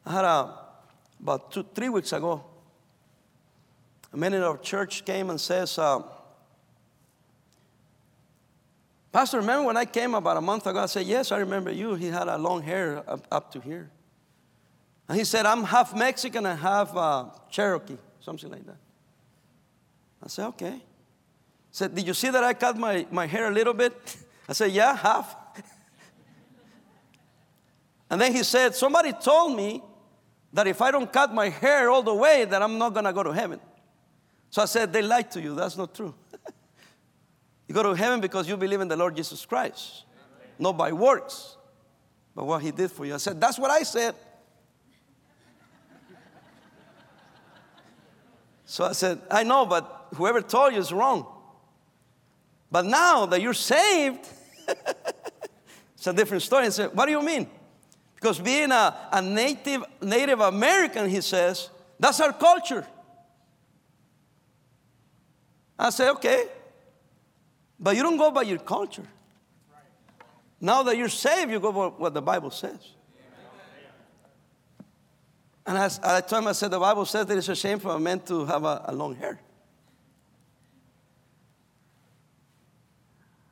I 0.04 0.14
had 0.14 0.24
a, 0.24 0.52
about 1.20 1.52
two, 1.52 1.64
three 1.76 1.90
weeks 1.90 2.12
ago, 2.12 2.44
a 4.12 4.16
man 4.16 4.34
in 4.34 4.42
our 4.42 4.58
church 4.58 5.04
came 5.04 5.30
and 5.30 5.40
says, 5.40 5.78
uh, 5.78 6.02
Pastor, 9.12 9.40
remember 9.40 9.66
when 9.66 9.76
I 9.76 9.84
came 9.84 10.14
about 10.14 10.38
a 10.38 10.40
month 10.40 10.66
ago? 10.66 10.80
I 10.80 10.86
said, 10.86 11.06
Yes, 11.06 11.32
I 11.32 11.38
remember 11.38 11.70
you. 11.70 11.94
He 11.94 12.06
had 12.06 12.28
a 12.28 12.38
long 12.38 12.62
hair 12.62 13.04
up, 13.06 13.26
up 13.30 13.52
to 13.52 13.60
here. 13.60 13.90
And 15.06 15.18
he 15.18 15.24
said, 15.24 15.44
I'm 15.44 15.64
half 15.64 15.94
Mexican 15.94 16.46
and 16.46 16.58
half 16.58 16.96
uh, 16.96 17.26
Cherokee, 17.50 17.98
something 18.20 18.50
like 18.50 18.64
that. 18.64 18.78
I 20.22 20.28
said, 20.28 20.46
Okay. 20.46 20.72
He 20.72 20.82
said, 21.72 21.94
Did 21.94 22.06
you 22.06 22.14
see 22.14 22.30
that 22.30 22.42
I 22.42 22.54
cut 22.54 22.78
my, 22.78 23.06
my 23.10 23.26
hair 23.26 23.48
a 23.48 23.50
little 23.50 23.74
bit? 23.74 23.92
I 24.48 24.54
said, 24.54 24.72
Yeah, 24.72 24.96
half. 24.96 25.36
and 28.10 28.18
then 28.18 28.32
he 28.32 28.42
said, 28.42 28.74
Somebody 28.74 29.12
told 29.12 29.54
me 29.54 29.82
that 30.54 30.66
if 30.66 30.80
I 30.80 30.90
don't 30.90 31.12
cut 31.12 31.34
my 31.34 31.50
hair 31.50 31.90
all 31.90 32.02
the 32.02 32.14
way, 32.14 32.46
that 32.46 32.62
I'm 32.62 32.78
not 32.78 32.94
going 32.94 33.04
to 33.04 33.12
go 33.12 33.22
to 33.22 33.32
heaven. 33.32 33.60
So 34.48 34.62
I 34.62 34.64
said, 34.64 34.90
They 34.90 35.02
lied 35.02 35.30
to 35.32 35.40
you. 35.42 35.54
That's 35.54 35.76
not 35.76 35.94
true. 35.94 36.14
You 37.72 37.82
go 37.82 37.82
to 37.82 37.94
heaven 37.94 38.20
because 38.20 38.48
you 38.48 38.56
believe 38.56 38.80
in 38.80 38.88
the 38.88 38.96
Lord 38.96 39.16
Jesus 39.16 39.46
Christ, 39.46 40.04
not 40.58 40.76
by 40.76 40.92
works, 40.92 41.56
but 42.34 42.46
what 42.46 42.62
He 42.62 42.70
did 42.70 42.90
for 42.90 43.06
you. 43.06 43.14
I 43.14 43.18
said, 43.18 43.40
That's 43.40 43.58
what 43.58 43.70
I 43.70 43.82
said. 43.82 44.14
So 48.64 48.84
I 48.84 48.92
said, 48.92 49.20
I 49.30 49.42
know, 49.42 49.66
but 49.66 50.08
whoever 50.14 50.40
told 50.40 50.72
you 50.72 50.78
is 50.78 50.92
wrong. 50.92 51.26
But 52.70 52.86
now 52.86 53.26
that 53.26 53.42
you're 53.42 53.52
saved, 53.52 54.26
It's 56.02 56.08
a 56.08 56.12
different 56.12 56.42
story. 56.42 56.66
I 56.66 56.70
said, 56.70 56.90
What 56.94 57.06
do 57.06 57.12
you 57.12 57.22
mean? 57.22 57.46
Because 58.16 58.40
being 58.40 58.72
a, 58.72 58.96
a 59.12 59.22
native, 59.22 59.84
Native 60.00 60.40
American, 60.40 61.08
he 61.08 61.20
says, 61.20 61.70
that's 61.98 62.18
our 62.18 62.32
culture. 62.32 62.84
I 65.78 65.90
say, 65.90 66.08
okay. 66.10 66.46
But 67.82 67.96
you 67.96 68.04
don't 68.04 68.16
go 68.16 68.30
by 68.30 68.42
your 68.42 68.58
culture. 68.58 69.06
Now 70.60 70.84
that 70.84 70.96
you're 70.96 71.08
saved, 71.08 71.50
you 71.50 71.58
go 71.58 71.72
by 71.72 71.86
what 71.88 72.14
the 72.14 72.22
Bible 72.22 72.52
says. 72.52 72.78
And 75.66 75.76
as 75.76 75.98
I 76.00 76.20
told 76.20 76.42
him, 76.42 76.48
I 76.48 76.52
said, 76.52 76.70
the 76.70 76.78
Bible 76.78 77.04
says 77.04 77.26
that 77.26 77.36
it's 77.36 77.48
a 77.48 77.56
shame 77.56 77.80
for 77.80 77.92
a 77.92 77.98
man 77.98 78.20
to 78.20 78.44
have 78.46 78.64
a, 78.64 78.84
a 78.86 78.94
long 78.94 79.16
hair. 79.16 79.40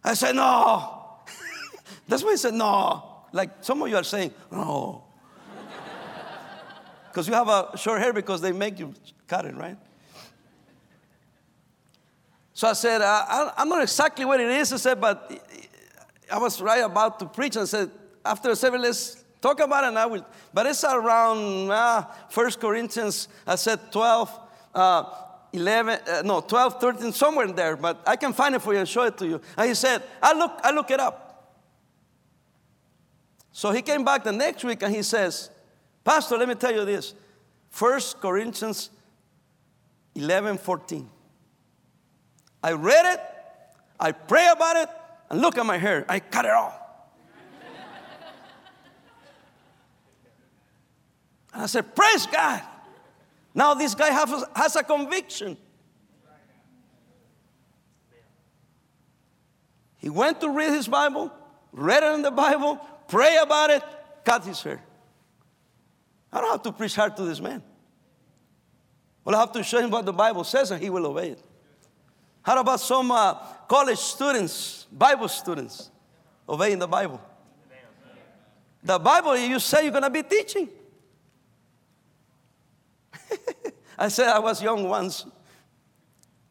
I 0.02 0.14
said, 0.14 0.36
no. 0.36 1.18
That's 2.08 2.22
why 2.22 2.30
he 2.30 2.36
said, 2.36 2.54
no. 2.54 3.24
Like 3.32 3.50
some 3.60 3.82
of 3.82 3.88
you 3.88 3.96
are 3.96 4.04
saying, 4.04 4.32
no. 4.50 5.04
Because 7.08 7.26
you 7.26 7.34
have 7.34 7.48
a 7.48 7.76
short 7.76 8.00
hair 8.00 8.12
because 8.12 8.40
they 8.40 8.52
make 8.52 8.78
you 8.78 8.94
cut 9.26 9.44
it, 9.44 9.56
right? 9.56 9.76
So 12.60 12.68
I 12.68 12.74
said, 12.74 13.00
uh, 13.00 13.52
I'm 13.56 13.70
not 13.70 13.80
exactly 13.80 14.26
what 14.26 14.38
it 14.38 14.50
is. 14.50 14.70
I 14.70 14.76
said, 14.76 15.00
but 15.00 15.32
I 16.30 16.36
was 16.36 16.60
right 16.60 16.84
about 16.84 17.18
to 17.20 17.24
preach. 17.24 17.56
And 17.56 17.62
I 17.62 17.64
said, 17.64 17.90
after 18.22 18.54
service, 18.54 18.82
let's 18.82 19.24
talk 19.40 19.60
about 19.60 19.84
it. 19.84 19.86
And 19.86 19.98
I 19.98 20.04
will. 20.04 20.26
But 20.52 20.66
it's 20.66 20.84
around 20.84 21.70
uh, 21.70 22.04
1 22.34 22.50
Corinthians, 22.60 23.28
I 23.46 23.54
said 23.54 23.90
12, 23.90 24.40
uh, 24.74 25.04
11, 25.54 26.00
uh, 26.06 26.22
no, 26.22 26.42
12, 26.42 26.78
13, 26.82 27.12
somewhere 27.14 27.46
in 27.46 27.54
there. 27.54 27.78
But 27.78 28.02
I 28.06 28.16
can 28.16 28.34
find 28.34 28.54
it 28.54 28.60
for 28.60 28.74
you 28.74 28.80
and 28.80 28.86
show 28.86 29.04
it 29.04 29.16
to 29.16 29.26
you. 29.26 29.40
And 29.56 29.66
he 29.66 29.74
said, 29.74 30.02
I 30.22 30.34
look, 30.34 30.60
I 30.62 30.70
look 30.70 30.90
it 30.90 31.00
up. 31.00 31.56
So 33.52 33.72
he 33.72 33.80
came 33.80 34.04
back 34.04 34.22
the 34.22 34.32
next 34.32 34.64
week 34.64 34.82
and 34.82 34.94
he 34.94 35.02
says, 35.02 35.48
Pastor, 36.04 36.36
let 36.36 36.46
me 36.46 36.56
tell 36.56 36.74
you 36.74 36.84
this. 36.84 37.14
1 37.78 38.00
Corinthians 38.20 38.90
11, 40.14 40.58
14. 40.58 41.08
I 42.62 42.72
read 42.72 43.14
it, 43.14 43.20
I 43.98 44.12
pray 44.12 44.48
about 44.50 44.76
it, 44.76 44.88
and 45.30 45.40
look 45.40 45.56
at 45.56 45.64
my 45.64 45.78
hair. 45.78 46.04
I 46.08 46.20
cut 46.20 46.44
it 46.44 46.50
off. 46.50 46.74
and 51.52 51.62
I 51.62 51.66
said, 51.66 51.94
Praise 51.94 52.26
God. 52.26 52.62
Now 53.54 53.74
this 53.74 53.94
guy 53.94 54.10
has, 54.10 54.44
has 54.54 54.76
a 54.76 54.82
conviction. 54.82 55.56
He 59.98 60.08
went 60.08 60.40
to 60.40 60.48
read 60.48 60.72
his 60.72 60.88
Bible, 60.88 61.30
read 61.72 62.02
it 62.02 62.14
in 62.14 62.22
the 62.22 62.30
Bible, 62.30 62.80
pray 63.06 63.36
about 63.36 63.70
it, 63.70 63.82
cut 64.24 64.44
his 64.44 64.62
hair. 64.62 64.82
I 66.32 66.40
don't 66.40 66.50
have 66.50 66.62
to 66.62 66.72
preach 66.72 66.94
hard 66.94 67.16
to 67.16 67.24
this 67.24 67.40
man. 67.40 67.62
Well, 69.24 69.36
I 69.36 69.40
have 69.40 69.52
to 69.52 69.62
show 69.62 69.78
him 69.78 69.90
what 69.90 70.06
the 70.06 70.12
Bible 70.12 70.44
says 70.44 70.70
and 70.70 70.82
he 70.82 70.88
will 70.88 71.06
obey 71.06 71.30
it. 71.30 71.42
How 72.42 72.58
about 72.60 72.80
some 72.80 73.10
uh, 73.10 73.34
college 73.68 73.98
students, 73.98 74.86
Bible 74.90 75.28
students, 75.28 75.90
obeying 76.48 76.78
the 76.78 76.88
Bible? 76.88 77.20
The 78.82 78.98
Bible, 78.98 79.36
you 79.36 79.58
say 79.58 79.82
you're 79.82 79.90
going 79.90 80.04
to 80.04 80.10
be 80.10 80.22
teaching. 80.22 80.68
I 83.98 84.08
said 84.08 84.28
I 84.28 84.38
was 84.38 84.62
young 84.62 84.88
once, 84.88 85.26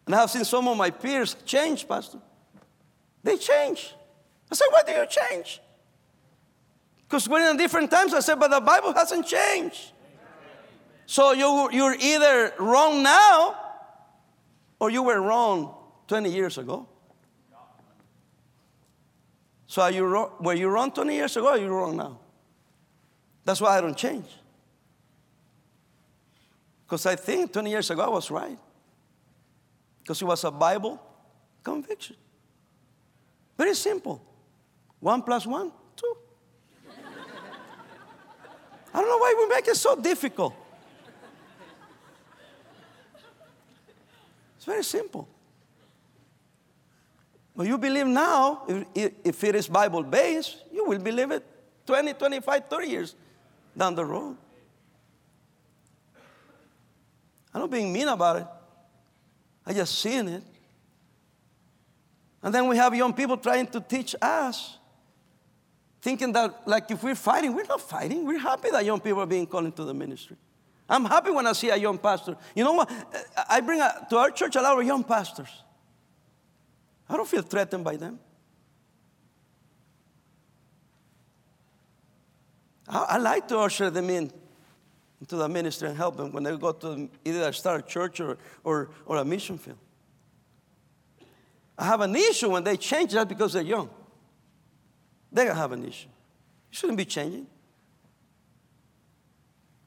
and 0.06 0.13
I 0.13 0.19
have 0.19 0.30
seen 0.30 0.45
some 0.45 0.67
of 0.67 0.78
my 0.78 0.91
peers 0.91 1.36
change, 1.43 1.88
Pastor. 1.88 2.19
They 3.23 3.38
change. 3.38 3.95
I 4.52 4.56
said, 4.56 4.67
Why 4.69 4.84
do 4.86 4.91
you 4.91 5.08
change? 5.08 5.60
Because 7.08 7.28
we're 7.28 7.49
in 7.49 7.58
different 7.58 7.89
times. 7.89 8.13
I 8.13 8.19
said, 8.19 8.39
But 8.39 8.52
the 8.52 8.62
Bible 8.62 8.93
hasn't 8.93 9.25
changed. 9.25 9.91
So 11.08 11.32
you, 11.32 11.69
you're 11.71 11.95
either 11.99 12.54
wrong 12.60 13.02
now 13.02 13.56
or 14.80 14.91
you 14.91 15.02
were 15.02 15.19
wrong 15.19 15.78
20 16.09 16.31
years 16.31 16.57
ago. 16.57 16.87
So 19.67 19.83
are 19.83 19.91
you 19.91 20.05
wrong, 20.05 20.31
were 20.41 20.55
you 20.55 20.67
wrong 20.67 20.91
20 20.91 21.13
years 21.13 21.37
ago 21.37 21.49
are 21.49 21.57
you 21.59 21.67
wrong 21.67 21.95
now? 21.95 22.19
That's 23.45 23.61
why 23.61 23.77
I 23.77 23.81
don't 23.81 23.95
change. 23.95 24.25
Because 26.85 27.05
I 27.05 27.15
think 27.15 27.53
20 27.53 27.69
years 27.69 27.91
ago 27.91 28.01
I 28.01 28.09
was 28.09 28.31
right. 28.31 28.57
Because 30.01 30.19
it 30.23 30.25
was 30.25 30.43
a 30.43 30.49
Bible 30.49 30.99
conviction. 31.63 32.15
Very 33.55 33.75
simple. 33.75 34.19
One 34.99 35.21
plus 35.21 35.45
one, 35.45 35.71
two. 35.95 36.17
I 38.91 38.99
don't 38.99 39.07
know 39.07 39.17
why 39.17 39.35
we 39.37 39.55
make 39.55 39.67
it 39.67 39.77
so 39.77 39.95
difficult. 39.95 40.55
It's 44.57 44.65
very 44.65 44.83
simple. 44.83 45.27
But 47.59 47.67
you 47.67 47.77
believe 47.77 48.07
now, 48.07 48.61
if, 48.95 49.11
if 49.21 49.43
it 49.43 49.53
is 49.53 49.67
Bible 49.67 50.01
based, 50.01 50.63
you 50.71 50.85
will 50.85 50.97
believe 50.97 51.29
it 51.31 51.45
20, 51.85 52.13
25, 52.13 52.69
30 52.69 52.87
years 52.87 53.15
down 53.77 53.95
the 53.95 54.05
road. 54.05 54.37
I'm 57.53 57.59
not 57.59 57.69
being 57.69 57.91
mean 57.91 58.07
about 58.07 58.37
it. 58.37 58.47
I 59.65 59.73
just 59.73 59.99
seeing 59.99 60.29
it. 60.29 60.43
And 62.41 62.55
then 62.55 62.65
we 62.69 62.77
have 62.77 62.95
young 62.95 63.11
people 63.11 63.35
trying 63.35 63.67
to 63.67 63.81
teach 63.81 64.15
us, 64.21 64.77
thinking 66.01 66.31
that 66.31 66.65
like 66.65 66.89
if 66.89 67.03
we're 67.03 67.13
fighting, 67.13 67.53
we're 67.53 67.65
not 67.65 67.81
fighting. 67.81 68.25
We're 68.25 68.39
happy 68.39 68.69
that 68.71 68.85
young 68.85 69.01
people 69.01 69.19
are 69.19 69.25
being 69.25 69.45
called 69.45 69.65
into 69.65 69.83
the 69.83 69.93
ministry. 69.93 70.37
I'm 70.87 71.03
happy 71.03 71.31
when 71.31 71.45
I 71.45 71.51
see 71.51 71.71
a 71.71 71.75
young 71.75 71.97
pastor. 71.97 72.37
You 72.55 72.63
know 72.63 72.71
what? 72.71 72.89
I 73.49 73.59
bring 73.59 73.81
a, 73.81 74.07
to 74.11 74.15
our 74.15 74.31
church 74.31 74.55
a 74.55 74.61
lot 74.61 74.79
of 74.79 74.85
young 74.85 75.03
pastors. 75.03 75.49
I 77.09 77.17
don't 77.17 77.27
feel 77.27 77.41
threatened 77.41 77.83
by 77.83 77.95
them. 77.95 78.19
I, 82.87 83.05
I 83.09 83.17
like 83.17 83.47
to 83.47 83.59
usher 83.59 83.89
them 83.89 84.09
in 84.09 84.31
into 85.21 85.35
the 85.35 85.49
ministry 85.49 85.89
and 85.89 85.97
help 85.97 86.15
them 86.15 86.31
when 86.31 86.43
they 86.43 86.55
go 86.55 86.71
to 86.71 87.09
either 87.25 87.51
start 87.51 87.85
a 87.85 87.87
church 87.87 88.19
or, 88.19 88.37
or, 88.63 88.89
or 89.05 89.17
a 89.17 89.25
mission 89.25 89.57
field. 89.57 89.77
I 91.77 91.85
have 91.85 92.01
an 92.01 92.15
issue 92.15 92.49
when 92.49 92.63
they 92.63 92.77
change 92.77 93.13
that 93.13 93.27
because 93.27 93.53
they're 93.53 93.61
young. 93.61 93.89
They 95.31 95.45
don't 95.45 95.55
have 95.55 95.71
an 95.71 95.85
issue. 95.85 96.07
You 96.07 96.75
shouldn't 96.77 96.97
be 96.97 97.05
changing. 97.05 97.47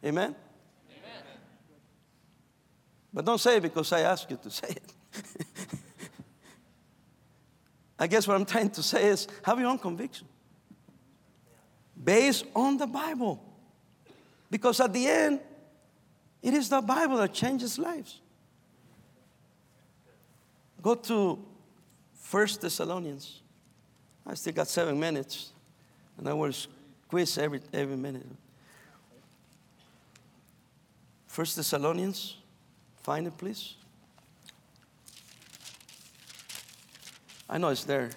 Amen? 0.05 0.35
Amen. 0.91 1.23
But 3.13 3.25
don't 3.25 3.39
say 3.39 3.57
it 3.57 3.63
because 3.63 3.93
I 3.93 4.01
ask 4.01 4.31
you 4.31 4.39
to 4.43 4.51
say 4.51 4.69
it. 4.69 5.73
I 8.03 8.09
guess 8.09 8.27
what 8.27 8.35
I'm 8.35 8.45
trying 8.45 8.69
to 8.71 8.83
say 8.83 9.07
is 9.07 9.29
have 9.45 9.61
your 9.61 9.69
own 9.69 9.79
conviction 9.79 10.27
based 12.03 12.45
on 12.53 12.77
the 12.77 12.87
Bible. 12.89 13.41
Because 14.51 14.81
at 14.81 14.93
the 14.93 15.07
end, 15.07 15.39
it 16.43 16.53
is 16.53 16.69
the 16.69 16.81
Bible 16.81 17.19
that 17.19 17.33
changes 17.33 17.79
lives. 17.79 18.21
Go 20.83 20.97
to 20.97 21.39
First 22.15 22.61
Thessalonians. 22.61 23.41
I 24.27 24.35
still 24.35 24.53
got 24.53 24.67
seven 24.67 24.99
minutes, 24.99 25.53
and 26.19 26.29
I 26.29 26.33
will 26.33 26.53
squeeze 26.53 27.39
every, 27.39 27.61
every 27.73 27.97
minute. 27.97 28.27
First 31.29 31.55
Thessalonians, 31.55 32.37
find 33.05 33.29
it, 33.29 33.39
please. 33.39 33.77
I 37.53 37.59
know 37.59 37.69
it's 37.69 37.85
there. 37.85 38.09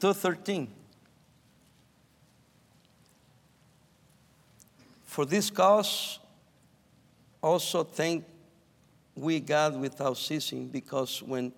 213. 0.00 0.68
For 5.06 5.24
this 5.24 5.48
cause 5.48 6.18
also 7.42 7.84
thank 7.84 8.26
we 9.14 9.40
God 9.40 9.80
without 9.80 10.18
ceasing, 10.18 10.68
because 10.68 11.22
when 11.22 11.54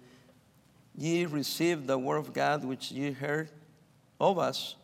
ye 0.96 1.26
received 1.26 1.88
the 1.88 1.98
word 1.98 2.18
of 2.18 2.32
God 2.32 2.64
which 2.64 2.92
ye 2.92 3.10
heard 3.10 3.50
of 4.20 4.38
us, 4.38 4.76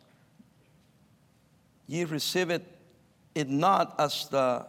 ye 1.86 2.02
received 2.02 2.62
it, 3.32 3.48
not 3.48 3.94
as 3.96 4.26
the 4.28 4.66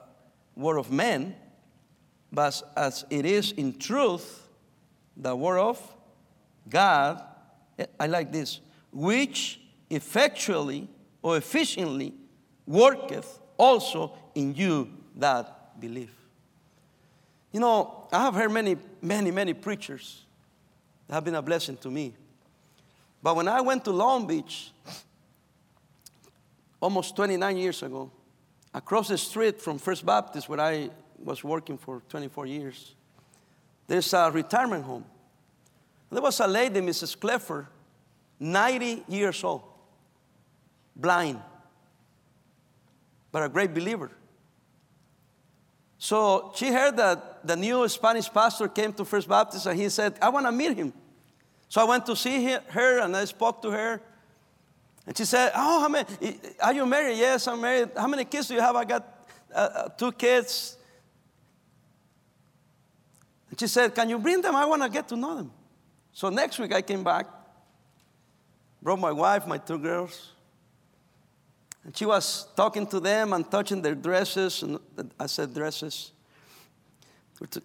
word 0.56 0.78
of 0.78 0.92
men, 0.92 1.36
but 2.32 2.62
as 2.76 3.06
it 3.10 3.26
is 3.26 3.54
in 3.54 3.74
truth 3.80 4.48
the 5.18 5.36
word 5.36 5.58
of 5.58 5.96
God, 6.70 7.24
eh, 7.78 7.86
I 8.00 8.08
like 8.08 8.32
this, 8.32 8.60
which 8.92 9.60
effectually 9.90 10.88
or 11.22 11.38
efficiently 11.38 12.14
worketh 12.66 13.40
also 13.58 14.14
in 14.36 14.54
you 14.54 14.90
that 15.16 15.80
believe. 15.80 16.12
You 17.52 17.60
know, 17.60 18.08
I 18.12 18.24
have 18.24 18.36
heard 18.36 18.52
many, 18.52 18.78
many, 19.02 19.32
many 19.32 19.54
preachers 19.54 20.26
that 21.08 21.16
have 21.16 21.24
been 21.24 21.36
a 21.36 21.42
blessing 21.42 21.78
to 21.78 21.90
me. 21.90 22.14
But 23.24 23.36
when 23.36 23.48
I 23.48 23.62
went 23.62 23.84
to 23.86 23.92
Long 23.92 24.28
Beach, 24.28 24.72
almost 26.80 27.16
29 27.16 27.58
years 27.58 27.82
ago, 27.84 28.12
across 28.74 29.08
the 29.08 29.18
street 29.18 29.62
from 29.62 29.80
First 29.80 30.06
Baptist, 30.06 30.48
where 30.48 30.60
I 30.60 30.90
was 31.24 31.44
working 31.44 31.78
for 31.78 32.02
24 32.10 32.46
years, 32.46 32.94
there's 33.88 34.14
a 34.14 34.30
retirement 34.32 34.84
home. 34.84 35.06
There 36.12 36.22
was 36.22 36.40
a 36.40 36.48
lady, 36.48 36.80
Mrs. 36.80 37.20
Cleffer, 37.20 37.68
90 38.40 39.04
years 39.08 39.44
old, 39.44 39.64
blind, 40.96 41.42
but 43.32 43.44
a 43.44 43.50
great 43.50 43.74
believer. 43.74 44.12
So 45.98 46.52
she 46.56 46.72
heard 46.72 46.96
that 46.98 47.46
the 47.46 47.56
new 47.56 47.88
Spanish 47.90 48.32
pastor 48.32 48.68
came 48.68 48.94
to 48.94 49.06
First 49.06 49.28
Baptist 49.28 49.66
and 49.66 49.80
he 49.80 49.90
said, 49.90 50.18
I 50.22 50.30
want 50.30 50.46
to 50.46 50.52
meet 50.52 50.78
him. 50.78 50.94
So 51.70 51.82
I 51.82 51.84
went 51.84 52.06
to 52.06 52.16
see 52.16 52.56
her 52.70 53.00
and 53.00 53.16
I 53.16 53.26
spoke 53.26 53.62
to 53.64 53.72
her. 53.72 54.02
And 55.06 55.18
she 55.18 55.26
said, 55.26 55.52
Oh, 55.56 55.82
how 55.82 55.90
many, 55.90 56.06
are 56.62 56.74
you 56.74 56.86
married? 56.86 57.18
Yes, 57.18 57.48
I'm 57.48 57.60
married. 57.60 57.90
How 57.96 58.08
many 58.08 58.26
kids 58.26 58.48
do 58.48 58.54
you 58.54 58.62
have? 58.62 58.76
I 58.76 58.86
got 58.86 59.30
uh, 59.54 59.58
uh, 59.58 59.90
two 59.90 60.12
kids. 60.12 60.78
And 63.50 63.60
she 63.60 63.68
said, 63.68 63.96
Can 63.96 64.10
you 64.10 64.20
bring 64.20 64.42
them? 64.42 64.56
I 64.56 64.66
want 64.66 64.84
to 64.84 64.90
get 64.90 65.08
to 65.10 65.16
know 65.16 65.36
them. 65.36 65.52
So 66.18 66.30
next 66.30 66.58
week 66.58 66.74
I 66.74 66.82
came 66.82 67.04
back, 67.04 67.28
brought 68.82 68.98
my 68.98 69.12
wife, 69.12 69.46
my 69.46 69.60
two 69.60 69.78
girls. 69.78 70.32
And 71.84 71.96
she 71.96 72.08
was 72.08 72.48
talking 72.56 72.88
to 72.88 73.00
them 73.00 73.34
and 73.34 73.52
touching 73.52 73.84
their 73.84 73.94
dresses. 73.94 74.64
And 74.64 74.80
I 75.20 75.28
said, 75.28 75.54
dresses. 75.54 76.12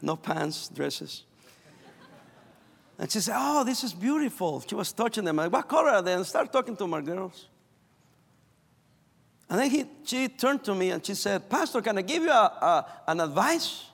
no 0.00 0.16
pants, 0.16 0.70
dresses. 0.70 1.24
And 2.98 3.12
she 3.12 3.20
said, 3.20 3.36
Oh, 3.36 3.62
this 3.62 3.84
is 3.84 3.92
beautiful. 3.92 4.64
She 4.66 4.74
was 4.74 4.90
touching 4.94 5.24
them. 5.24 5.38
I, 5.38 5.48
what 5.48 5.68
color 5.68 5.90
are 5.90 6.00
they? 6.00 6.14
And 6.14 6.24
start 6.24 6.50
talking 6.50 6.76
to 6.76 6.86
my 6.86 7.02
girls. 7.02 7.46
And 9.50 9.60
then 9.60 9.68
he, 9.68 9.84
she 10.04 10.28
turned 10.28 10.64
to 10.64 10.74
me 10.74 10.92
and 10.92 11.04
she 11.04 11.12
said, 11.14 11.50
Pastor, 11.50 11.82
can 11.82 11.98
I 11.98 12.02
give 12.02 12.22
you 12.22 12.30
a, 12.30 12.32
a, 12.32 12.86
an 13.06 13.20
advice? 13.20 13.89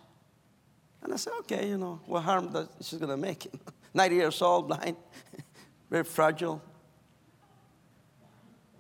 And 1.03 1.13
I 1.13 1.17
said, 1.17 1.33
Okay, 1.41 1.69
you 1.69 1.79
know, 1.79 2.01
what 2.07 2.23
harm 2.23 2.53
does 2.53 2.69
she's 2.81 2.99
going 2.99 3.11
to 3.11 3.17
make? 3.17 3.47
90 3.95 4.15
years 4.15 4.43
old, 4.43 4.69
blind, 4.69 4.97
very 5.91 6.05
fragile. 6.05 6.63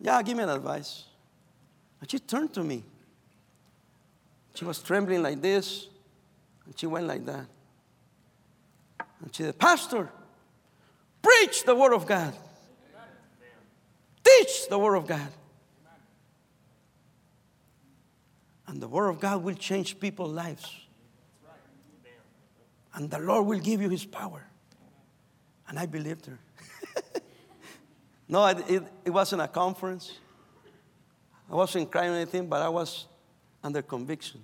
Yeah, 0.00 0.22
give 0.22 0.36
me 0.36 0.42
an 0.42 0.50
advice. 0.50 1.04
And 2.00 2.10
she 2.10 2.18
turned 2.18 2.52
to 2.54 2.62
me. 2.62 2.84
She 4.54 4.64
was 4.64 4.82
trembling 4.82 5.22
like 5.22 5.40
this, 5.40 5.86
and 6.64 6.78
she 6.78 6.86
went 6.86 7.06
like 7.06 7.24
that. 7.26 7.46
And 9.22 9.34
she 9.34 9.42
said, 9.42 9.58
Pastor, 9.58 10.10
preach 11.22 11.64
the 11.64 11.74
Word 11.74 11.92
of 11.92 12.06
God. 12.06 12.34
Teach 14.22 14.68
the 14.68 14.78
Word 14.78 14.96
of 14.96 15.06
God. 15.06 15.28
And 18.66 18.80
the 18.80 18.88
Word 18.88 19.08
of 19.08 19.20
God 19.20 19.42
will 19.42 19.54
change 19.54 19.98
people's 19.98 20.32
lives. 20.32 20.86
And 22.97 23.11
the 23.11 23.18
Lord 23.18 23.47
will 23.47 23.59
give 23.59 23.80
you 23.80 23.90
His 23.90 24.05
power. 24.05 24.42
And 25.68 25.78
I 25.78 25.86
believed 25.86 26.26
her. 26.26 26.38
no, 28.28 28.47
it, 28.47 28.64
it, 28.68 28.82
it 29.05 29.11
wasn't 29.11 29.42
a 29.42 29.49
conference. 29.49 30.12
I 31.51 31.55
wasn't 31.55 31.90
crying 31.90 32.12
or 32.12 32.16
anything, 32.16 32.49
but 32.49 32.62
I 32.62 32.68
was 32.68 33.07
under 33.62 33.82
conviction. 33.82 34.40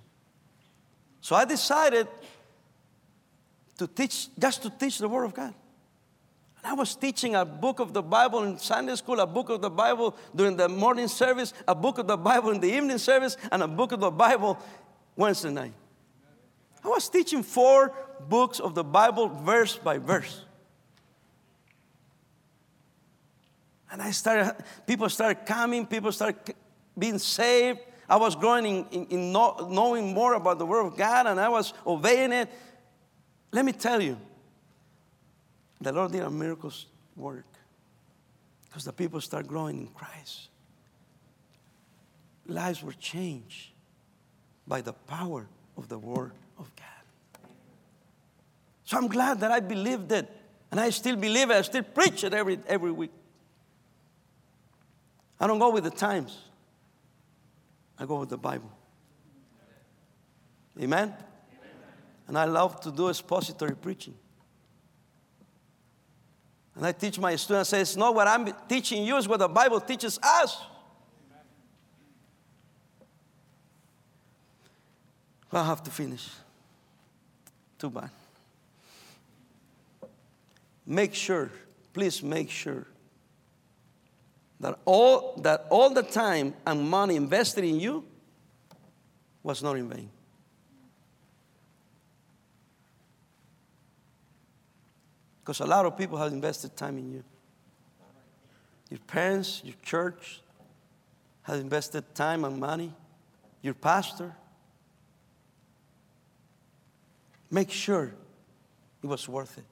So 1.20 1.34
I 1.34 1.44
decided 1.44 2.06
to 3.78 3.86
teach, 3.86 4.28
just 4.38 4.62
to 4.62 4.70
teach 4.70 4.98
the 4.98 5.08
Word 5.08 5.24
of 5.24 5.34
God. 5.34 5.54
And 6.58 6.66
I 6.66 6.74
was 6.74 6.94
teaching 6.94 7.34
a 7.34 7.44
book 7.44 7.80
of 7.80 7.92
the 7.92 8.02
Bible 8.02 8.44
in 8.44 8.58
Sunday 8.58 8.94
school, 8.96 9.18
a 9.18 9.26
book 9.26 9.48
of 9.48 9.62
the 9.62 9.70
Bible 9.70 10.16
during 10.34 10.56
the 10.56 10.68
morning 10.68 11.08
service, 11.08 11.54
a 11.66 11.74
book 11.74 11.98
of 11.98 12.06
the 12.06 12.16
Bible 12.16 12.50
in 12.50 12.60
the 12.60 12.70
evening 12.70 12.98
service, 12.98 13.36
and 13.50 13.62
a 13.62 13.68
book 13.68 13.92
of 13.92 14.00
the 14.00 14.10
Bible 14.10 14.58
Wednesday 15.16 15.50
night. 15.50 15.72
I 16.84 16.88
was 16.88 17.08
teaching 17.08 17.42
four 17.42 17.92
books 18.28 18.60
of 18.60 18.74
the 18.74 18.84
Bible 18.84 19.28
verse 19.28 19.76
by 19.76 19.98
verse. 19.98 20.44
And 23.90 24.00
I 24.00 24.10
started, 24.10 24.56
people 24.86 25.08
started 25.10 25.44
coming, 25.44 25.86
people 25.86 26.12
started 26.12 26.54
being 26.98 27.18
saved. 27.18 27.80
I 28.08 28.16
was 28.16 28.34
growing 28.34 28.64
in, 28.66 28.86
in, 28.90 29.06
in 29.06 29.32
know, 29.32 29.68
knowing 29.70 30.14
more 30.14 30.34
about 30.34 30.58
the 30.58 30.66
Word 30.66 30.86
of 30.86 30.96
God 30.96 31.26
and 31.26 31.38
I 31.38 31.48
was 31.48 31.74
obeying 31.86 32.32
it. 32.32 32.48
Let 33.52 33.64
me 33.64 33.72
tell 33.72 34.02
you, 34.02 34.18
the 35.80 35.92
Lord 35.92 36.12
did 36.12 36.22
a 36.22 36.30
miracles 36.30 36.86
work 37.16 37.44
because 38.64 38.84
the 38.84 38.92
people 38.92 39.20
start 39.20 39.46
growing 39.46 39.78
in 39.78 39.86
Christ. 39.88 40.48
Lives 42.46 42.82
were 42.82 42.94
changed 42.94 43.72
by 44.66 44.80
the 44.80 44.92
power 44.92 45.46
of 45.76 45.88
the 45.88 45.98
Word 45.98 46.32
of 46.58 46.74
God. 46.76 46.91
So 48.92 48.98
I'm 48.98 49.08
glad 49.08 49.40
that 49.40 49.50
I 49.50 49.60
believed 49.60 50.12
it, 50.12 50.28
and 50.70 50.78
I 50.78 50.90
still 50.90 51.16
believe 51.16 51.48
it. 51.48 51.54
I 51.54 51.62
still 51.62 51.82
preach 51.82 52.24
it 52.24 52.34
every, 52.34 52.58
every 52.66 52.92
week. 52.92 53.10
I 55.40 55.46
don't 55.46 55.58
go 55.58 55.70
with 55.70 55.84
the 55.84 55.90
times, 55.90 56.36
I 57.98 58.04
go 58.04 58.20
with 58.20 58.28
the 58.28 58.36
Bible. 58.36 58.70
Amen? 60.78 61.14
And 62.28 62.36
I 62.36 62.44
love 62.44 62.82
to 62.82 62.92
do 62.92 63.08
expository 63.08 63.74
preaching. 63.74 64.12
And 66.76 66.84
I 66.84 66.92
teach 66.92 67.18
my 67.18 67.34
students, 67.36 67.70
say, 67.70 67.80
it's 67.80 67.96
not 67.96 68.14
what 68.14 68.28
I'm 68.28 68.46
teaching 68.68 69.06
you, 69.06 69.16
it's 69.16 69.26
what 69.26 69.38
the 69.38 69.48
Bible 69.48 69.80
teaches 69.80 70.18
us. 70.22 70.60
I 75.50 75.64
have 75.64 75.82
to 75.82 75.90
finish. 75.90 76.28
Too 77.78 77.88
bad. 77.88 78.10
Make 80.86 81.14
sure, 81.14 81.50
please 81.92 82.22
make 82.22 82.50
sure 82.50 82.86
that 84.60 84.78
all 84.84 85.36
that 85.42 85.66
all 85.70 85.90
the 85.90 86.02
time 86.02 86.54
and 86.66 86.88
money 86.88 87.16
invested 87.16 87.64
in 87.64 87.80
you 87.80 88.04
was 89.42 89.62
not 89.62 89.76
in 89.76 89.88
vain. 89.88 90.10
Because 95.40 95.58
a 95.58 95.66
lot 95.66 95.84
of 95.84 95.98
people 95.98 96.18
have 96.18 96.32
invested 96.32 96.76
time 96.76 96.98
in 96.98 97.12
you. 97.12 97.24
Your 98.90 99.00
parents, 99.00 99.60
your 99.64 99.74
church 99.82 100.40
have 101.42 101.58
invested 101.58 102.14
time 102.14 102.44
and 102.44 102.60
money, 102.60 102.94
your 103.60 103.74
pastor. 103.74 104.36
Make 107.50 107.70
sure 107.70 108.14
it 109.02 109.06
was 109.06 109.28
worth 109.28 109.58
it. 109.58 109.64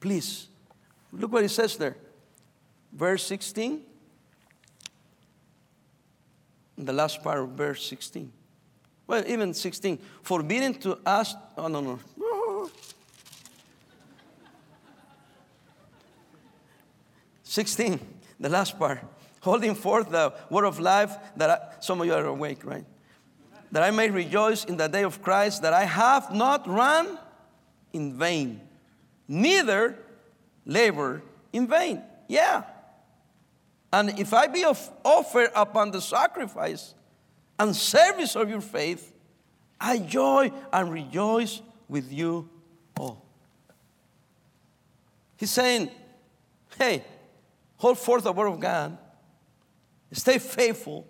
Please, 0.00 0.48
look 1.12 1.30
what 1.32 1.44
it 1.44 1.50
says 1.50 1.76
there. 1.76 1.96
Verse 2.92 3.22
16. 3.24 3.82
The 6.78 6.92
last 6.92 7.22
part 7.22 7.38
of 7.40 7.50
verse 7.50 7.86
16. 7.86 8.32
Well, 9.06 9.22
even 9.26 9.52
16. 9.52 9.98
Forbidden 10.22 10.74
to 10.74 10.98
ask, 11.04 11.36
oh, 11.58 11.68
no, 11.68 11.80
no. 11.80 12.00
16, 17.42 18.00
the 18.38 18.48
last 18.48 18.78
part. 18.78 19.00
Holding 19.40 19.74
forth 19.74 20.10
the 20.10 20.32
word 20.48 20.64
of 20.64 20.78
life 20.80 21.16
that 21.36 21.50
I, 21.50 21.58
some 21.80 22.00
of 22.00 22.06
you 22.06 22.14
are 22.14 22.24
awake, 22.24 22.64
right? 22.64 22.84
That 23.72 23.82
I 23.82 23.90
may 23.90 24.08
rejoice 24.10 24.64
in 24.64 24.76
the 24.76 24.88
day 24.88 25.02
of 25.04 25.20
Christ, 25.22 25.62
that 25.62 25.72
I 25.72 25.84
have 25.84 26.32
not 26.34 26.66
run 26.68 27.18
in 27.92 28.16
vain, 28.16 28.60
neither 29.30 29.96
labor 30.66 31.22
in 31.52 31.68
vain. 31.68 32.02
Yeah. 32.26 32.64
And 33.92 34.18
if 34.18 34.34
I 34.34 34.48
be 34.48 34.64
offered 34.64 35.50
upon 35.54 35.92
the 35.92 36.00
sacrifice 36.00 36.94
and 37.58 37.74
service 37.74 38.34
of 38.34 38.50
your 38.50 38.60
faith, 38.60 39.14
I 39.80 39.98
joy 39.98 40.50
and 40.72 40.92
rejoice 40.92 41.62
with 41.88 42.12
you 42.12 42.48
all. 42.98 43.24
He's 45.36 45.50
saying, 45.50 45.90
hey, 46.76 47.04
hold 47.76 47.98
forth 47.98 48.24
the 48.24 48.32
word 48.32 48.48
of 48.48 48.58
God, 48.60 48.98
stay 50.12 50.38
faithful, 50.38 51.06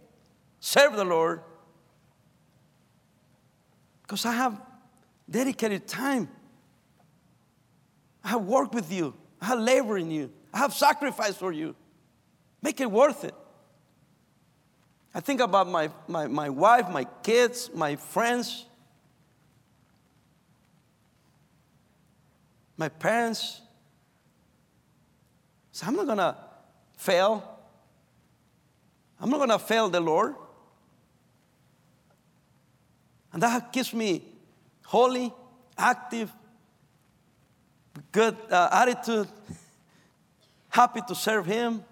serve 0.61 0.95
the 0.95 1.05
Lord, 1.05 1.41
because 4.03 4.27
I 4.27 4.33
have 4.33 4.61
dedicated 5.29 5.89
time. 5.89 6.29
I 8.25 8.29
have 8.29 8.45
worked 8.45 8.75
with 8.75 8.93
you, 8.93 9.14
I 9.41 9.47
have 9.47 9.59
labor 9.59 9.99
in 9.99 10.11
you, 10.11 10.31
I 10.53 10.59
have 10.59 10.75
sacrificed 10.75 11.39
for 11.39 11.53
you. 11.53 11.75
Make 12.62 12.81
it 12.81 12.91
worth 12.91 13.25
it. 13.25 13.35
I 15.14 15.21
think 15.21 15.41
about 15.41 15.66
my, 15.66 15.91
my, 16.07 16.27
my 16.27 16.51
wife, 16.51 16.89
my 16.91 17.05
kids, 17.23 17.71
my 17.75 17.97
friends. 17.97 18.66
my 22.81 22.89
parents. 22.89 23.61
So 25.71 25.87
I'm 25.87 25.95
not 25.95 26.07
going 26.07 26.16
to 26.16 26.35
fail. 26.97 27.59
I'm 29.21 29.29
not 29.29 29.37
going 29.37 29.51
to 29.51 29.59
fail 29.59 29.91
the 29.91 30.01
Lord. 30.01 30.35
And 33.35 33.43
that 33.43 33.71
keeps 33.71 33.93
me 33.93 34.25
holy, 34.87 35.31
active, 35.77 36.33
good 38.12 38.36
uh, 38.51 38.68
attitude, 38.72 39.28
happy 40.68 41.01
to 41.09 41.14
serve 41.14 41.47
Him, 41.47 41.82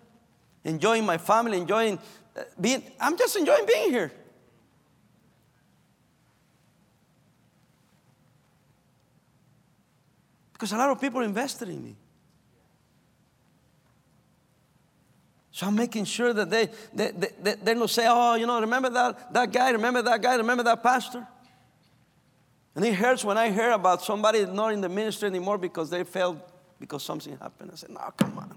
enjoying 0.65 1.05
my 1.05 1.19
family, 1.19 1.59
enjoying 1.59 1.99
uh, 2.37 2.43
being, 2.61 2.83
I'm 3.01 3.17
just 3.17 3.37
enjoying 3.37 3.67
being 3.67 3.91
here. 3.91 4.13
Because 10.53 10.73
a 10.73 10.77
lot 10.77 10.91
of 10.91 11.01
people 11.01 11.21
invested 11.21 11.69
in 11.69 11.83
me. 11.83 11.97
So 15.53 15.67
I'm 15.67 15.75
making 15.75 16.05
sure 16.05 16.33
that 16.33 16.51
they, 16.51 16.69
they, 16.95 17.11
they, 17.11 17.55
they 17.55 17.75
don't 17.75 17.91
say, 17.91 18.07
oh, 18.09 18.35
you 18.35 18.47
know, 18.47 18.61
remember 18.61 18.91
that, 18.91 19.33
that 19.33 19.53
guy, 19.53 19.71
remember 19.71 20.03
that 20.03 20.23
guy, 20.23 20.37
remember 20.37 20.63
that 20.63 20.83
pastor? 20.83 21.27
And 22.79 22.87
it 22.87 22.95
hurts 22.95 23.25
when 23.25 23.37
I 23.37 23.51
hear 23.51 23.73
about 23.73 24.03
somebody 24.03 24.47
not 24.47 24.73
in 24.73 24.81
the 24.81 24.89
ministry 24.89 25.27
anymore 25.27 25.59
because 25.59 25.91
they 25.91 26.05
failed 26.05 26.41
because 26.79 27.03
something 27.03 27.37
happened. 27.37 27.73
I 27.73 27.75
said, 27.75 27.91
no, 27.91 27.99
come 28.17 28.39
on. 28.39 28.57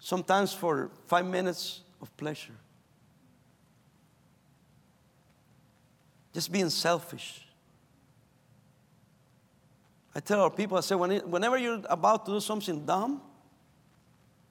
Sometimes 0.00 0.52
for 0.52 0.90
five 1.06 1.26
minutes 1.26 1.82
of 2.02 2.16
pleasure. 2.16 2.54
Just 6.34 6.50
being 6.50 6.70
selfish. 6.70 7.46
I 10.12 10.18
tell 10.18 10.40
our 10.40 10.50
people, 10.50 10.76
I 10.76 10.80
say, 10.80 10.96
whenever 10.96 11.56
you're 11.56 11.82
about 11.88 12.26
to 12.26 12.32
do 12.32 12.40
something 12.40 12.84
dumb, 12.84 13.22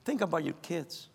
think 0.06 0.22
about 0.22 0.46
your 0.46 0.56
kids. 0.62 1.10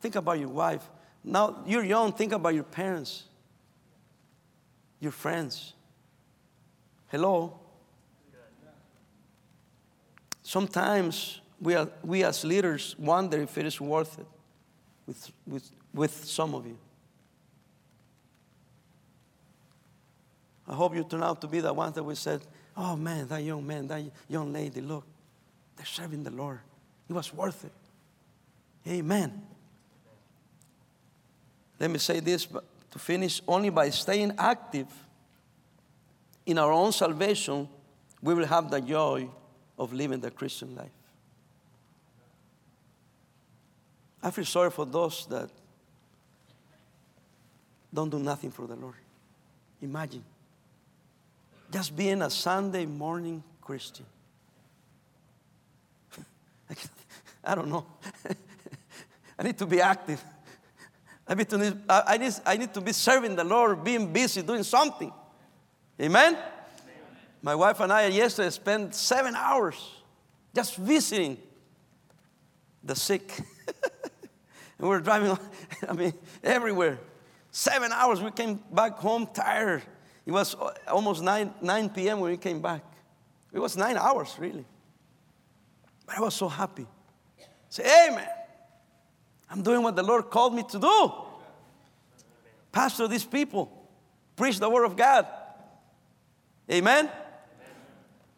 Think 0.00 0.14
about 0.14 0.38
your 0.38 0.50
wife. 0.50 0.88
Now 1.24 1.64
you're 1.66 1.84
young, 1.84 2.12
think 2.12 2.30
about 2.30 2.54
your 2.54 2.62
parents 2.62 3.24
your 5.00 5.12
friends. 5.12 5.74
Hello? 7.08 7.58
Sometimes 10.42 11.40
we, 11.60 11.74
are, 11.74 11.88
we 12.02 12.24
as 12.24 12.44
leaders 12.44 12.96
wonder 12.98 13.40
if 13.40 13.56
it 13.56 13.66
is 13.66 13.80
worth 13.80 14.18
it 14.18 14.26
with, 15.06 15.32
with, 15.46 15.70
with 15.94 16.24
some 16.24 16.54
of 16.54 16.66
you. 16.66 16.78
I 20.68 20.74
hope 20.74 20.94
you 20.94 21.04
turn 21.04 21.22
out 21.22 21.40
to 21.40 21.48
be 21.48 21.60
the 21.60 21.72
ones 21.72 21.94
that 21.96 22.04
we 22.04 22.14
said, 22.14 22.42
oh 22.76 22.96
man, 22.96 23.26
that 23.28 23.42
young 23.42 23.66
man, 23.66 23.88
that 23.88 24.02
young 24.28 24.52
lady, 24.52 24.80
look, 24.80 25.04
they're 25.76 25.86
serving 25.86 26.22
the 26.22 26.30
Lord. 26.30 26.60
It 27.08 27.12
was 27.12 27.34
worth 27.34 27.64
it. 27.64 27.72
Amen. 28.88 29.42
Let 31.78 31.90
me 31.90 31.98
say 31.98 32.20
this, 32.20 32.46
to 32.90 32.98
finish, 32.98 33.40
only 33.46 33.70
by 33.70 33.90
staying 33.90 34.34
active 34.38 34.86
in 36.46 36.58
our 36.58 36.72
own 36.72 36.92
salvation, 36.92 37.68
we 38.22 38.34
will 38.34 38.46
have 38.46 38.70
the 38.70 38.80
joy 38.80 39.28
of 39.78 39.92
living 39.92 40.20
the 40.20 40.30
Christian 40.30 40.74
life. 40.74 40.90
I 44.22 44.30
feel 44.30 44.44
sorry 44.44 44.70
for 44.70 44.84
those 44.84 45.26
that 45.26 45.50
don't 47.92 48.10
do 48.10 48.18
nothing 48.18 48.50
for 48.50 48.66
the 48.66 48.76
Lord. 48.76 48.94
Imagine 49.80 50.24
just 51.70 51.96
being 51.96 52.20
a 52.22 52.30
Sunday 52.30 52.84
morning 52.86 53.42
Christian. 53.60 54.06
I 57.44 57.54
don't 57.54 57.68
know. 57.68 57.86
I 59.38 59.42
need 59.42 59.56
to 59.58 59.66
be 59.66 59.80
active. 59.80 60.22
I 61.30 61.34
need, 61.34 61.48
to, 61.50 61.78
I, 61.88 62.18
need, 62.18 62.34
I 62.44 62.56
need 62.56 62.74
to 62.74 62.80
be 62.80 62.92
serving 62.92 63.36
the 63.36 63.44
Lord, 63.44 63.84
being 63.84 64.12
busy, 64.12 64.42
doing 64.42 64.64
something. 64.64 65.12
Amen? 66.00 66.34
Amen? 66.34 66.44
My 67.40 67.54
wife 67.54 67.78
and 67.78 67.92
I 67.92 68.08
yesterday 68.08 68.50
spent 68.50 68.96
seven 68.96 69.36
hours 69.36 69.76
just 70.52 70.74
visiting 70.74 71.38
the 72.82 72.96
sick. 72.96 73.32
and 73.68 74.80
we 74.80 74.88
were 74.88 74.98
driving, 74.98 75.38
I 75.88 75.92
mean, 75.92 76.14
everywhere. 76.42 76.98
Seven 77.52 77.92
hours. 77.92 78.20
We 78.20 78.32
came 78.32 78.58
back 78.72 78.98
home 78.98 79.28
tired. 79.32 79.82
It 80.26 80.32
was 80.32 80.56
almost 80.88 81.22
9, 81.22 81.54
9 81.62 81.90
p.m. 81.90 82.18
when 82.18 82.32
we 82.32 82.38
came 82.38 82.60
back. 82.60 82.82
It 83.52 83.60
was 83.60 83.76
nine 83.76 83.96
hours, 83.96 84.34
really. 84.36 84.64
But 86.06 86.18
I 86.18 86.22
was 86.22 86.34
so 86.34 86.48
happy. 86.48 86.88
Say, 87.68 87.84
Amen. 88.08 88.26
I'm 89.50 89.62
doing 89.62 89.82
what 89.82 89.96
the 89.96 90.02
Lord 90.02 90.30
called 90.30 90.54
me 90.54 90.62
to 90.62 90.78
do. 90.78 91.12
Pastor 92.70 93.08
these 93.08 93.24
people, 93.24 93.88
preach 94.36 94.58
the 94.58 94.70
word 94.70 94.84
of 94.84 94.96
God. 94.96 95.26
Amen? 96.70 97.10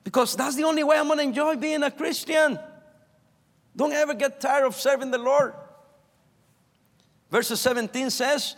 Because 0.05 0.35
that's 0.35 0.57
the 0.57 0.65
only 0.65 0.83
way 0.83 0.97
I'm 0.97 1.07
going 1.07 1.19
to 1.19 1.25
enjoy 1.25 1.57
being 1.57 1.83
a 1.83 1.91
Christian. 1.91 2.59
Don't 3.77 3.93
ever 3.93 4.15
get 4.15 4.41
tired 4.41 4.65
of 4.65 4.75
serving 4.75 5.11
the 5.11 5.19
Lord. 5.19 5.55
Verse 7.31 7.49
17 7.49 8.11
says, 8.11 8.57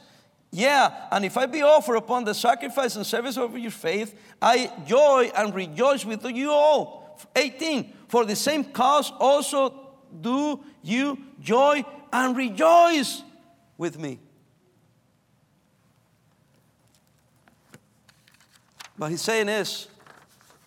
Yeah, 0.50 1.06
and 1.10 1.24
if 1.24 1.36
I 1.36 1.46
be 1.46 1.62
offered 1.62 1.96
upon 1.96 2.24
the 2.24 2.34
sacrifice 2.34 2.96
and 2.96 3.04
service 3.04 3.36
of 3.36 3.56
your 3.58 3.70
faith, 3.70 4.18
I 4.40 4.72
joy 4.86 5.30
and 5.36 5.54
rejoice 5.54 6.04
with 6.04 6.24
you 6.24 6.50
all. 6.50 7.20
18, 7.36 7.92
for 8.08 8.24
the 8.24 8.34
same 8.34 8.64
cause 8.64 9.12
also 9.18 9.92
do 10.20 10.60
you 10.82 11.18
joy 11.40 11.84
and 12.14 12.36
rejoice 12.36 13.22
with 13.76 13.98
me. 13.98 14.20
But 18.96 19.10
he's 19.10 19.20
saying 19.20 19.48
is, 19.48 19.88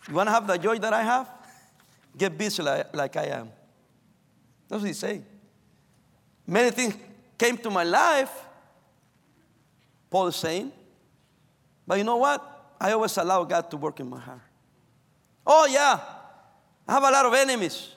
you 0.09 0.13
want 0.13 0.27
to 0.27 0.33
have 0.33 0.45
the 0.45 0.57
joy 0.57 0.77
that 0.79 0.91
I 0.91 1.03
have? 1.03 1.29
Get 2.17 2.37
busy 2.37 2.61
like, 2.61 2.93
like 2.93 3.15
I 3.15 3.27
am. 3.27 3.49
That's 4.67 4.81
what 4.81 4.87
he's 4.87 4.99
saying. 4.99 5.25
Many 6.45 6.71
things 6.71 6.95
came 7.37 7.57
to 7.59 7.69
my 7.69 7.83
life, 7.83 8.31
Paul 10.09 10.27
is 10.27 10.35
saying. 10.35 10.73
But 11.85 11.97
you 11.97 12.03
know 12.03 12.17
what? 12.17 12.75
I 12.79 12.91
always 12.91 13.15
allow 13.15 13.45
God 13.45 13.71
to 13.71 13.77
work 13.77 14.01
in 14.01 14.09
my 14.09 14.19
heart. 14.19 14.41
Oh, 15.45 15.65
yeah, 15.65 15.97
I 16.85 16.93
have 16.93 17.03
a 17.03 17.11
lot 17.11 17.25
of 17.25 17.33
enemies. 17.33 17.93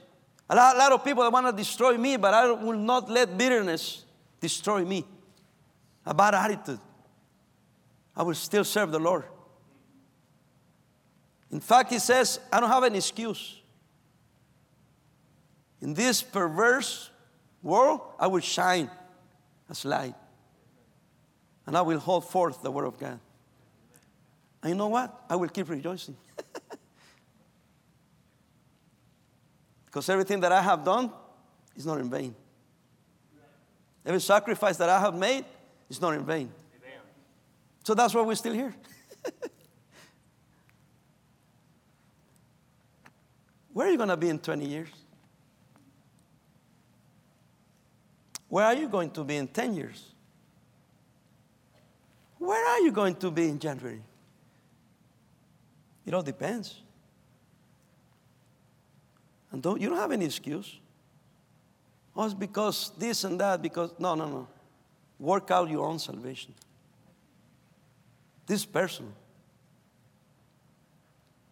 A 0.51 0.57
lot, 0.57 0.75
a 0.75 0.79
lot 0.79 0.93
of 0.93 1.05
people 1.05 1.23
that 1.23 1.33
want 1.33 1.47
to 1.47 1.53
destroy 1.53 1.97
me, 1.97 2.17
but 2.17 2.35
I 2.35 2.51
will 2.51 2.77
not 2.77 3.09
let 3.09 3.39
bitterness 3.39 4.05
destroy 4.41 4.85
me. 4.85 5.05
A 6.05 6.13
bad 6.13 6.35
attitude. 6.35 6.81
I 8.17 8.25
will 8.25 8.35
still 8.35 8.65
serve 8.65 8.91
the 8.91 8.99
Lord. 8.99 9.25
In 11.53 11.61
fact, 11.61 11.93
he 11.93 12.01
says, 12.01 12.41
I 12.53 12.59
don't 12.59 12.69
have 12.69 12.83
an 12.83 12.97
excuse. 12.97 13.61
In 15.81 15.95
this 15.95 16.21
perverse 16.21 17.11
world, 17.63 18.01
I 18.19 18.27
will 18.27 18.41
shine 18.41 18.91
as 19.69 19.85
light. 19.85 20.15
And 21.65 21.77
I 21.77 21.83
will 21.83 22.01
hold 22.01 22.29
forth 22.29 22.61
the 22.61 22.73
word 22.73 22.87
of 22.87 22.99
God. 22.99 23.21
And 24.63 24.71
you 24.71 24.75
know 24.75 24.89
what? 24.89 25.17
I 25.31 25.37
will 25.37 25.49
keep 25.49 25.69
rejoicing. 25.69 26.17
Because 29.91 30.09
everything 30.09 30.39
that 30.41 30.53
I 30.53 30.63
have 30.63 30.85
done 30.85 31.11
is 31.75 31.85
not 31.85 31.99
in 31.99 32.09
vain. 32.09 32.33
Every 34.07 34.21
sacrifice 34.21 34.77
that 34.77 34.89
I 34.89 35.01
have 35.01 35.17
made 35.17 35.45
is 35.89 36.01
not 36.01 36.15
in 36.15 36.25
vain. 36.25 36.49
Amen. 36.79 37.01
So 37.83 37.95
that's 37.95 38.15
why 38.15 38.23
we're 38.23 38.37
still 38.37 38.55
here. 38.55 38.73
Where 43.73 43.89
are 43.89 43.91
you 43.91 43.97
going 43.97 44.09
to 44.09 44.17
be 44.17 44.29
in 44.29 44.39
20 44.39 44.65
years? 44.65 44.89
Where 48.49 48.67
are 48.67 48.75
you 48.75 48.89
going 48.89 49.11
to 49.11 49.25
be 49.25 49.37
in 49.37 49.49
10 49.49 49.75
years? 49.75 50.13
Where 52.39 52.67
are 52.69 52.81
you 52.81 52.91
going 52.91 53.17
to 53.17 53.31
be 53.31 53.49
in 53.49 53.59
January? 53.59 54.03
It 56.07 56.15
all 56.15 56.23
depends. 56.23 56.81
And 59.53 59.63
don't, 59.63 59.81
you 59.81 59.89
don't 59.89 59.99
have 59.99 60.13
any 60.13 60.25
excuse. 60.25 60.79
Oh, 62.15 62.25
it's 62.25 62.35
because 62.35 62.93
this 62.99 63.25
and 63.25 63.41
that, 63.41 63.63
because, 63.63 63.93
no, 63.99 64.15
no, 64.15 64.29
no. 64.29 64.49
Work 65.19 65.51
out 65.51 65.69
your 65.71 65.87
own 65.87 65.99
salvation. 65.99 66.55
This 68.47 68.65
person. 68.65 69.13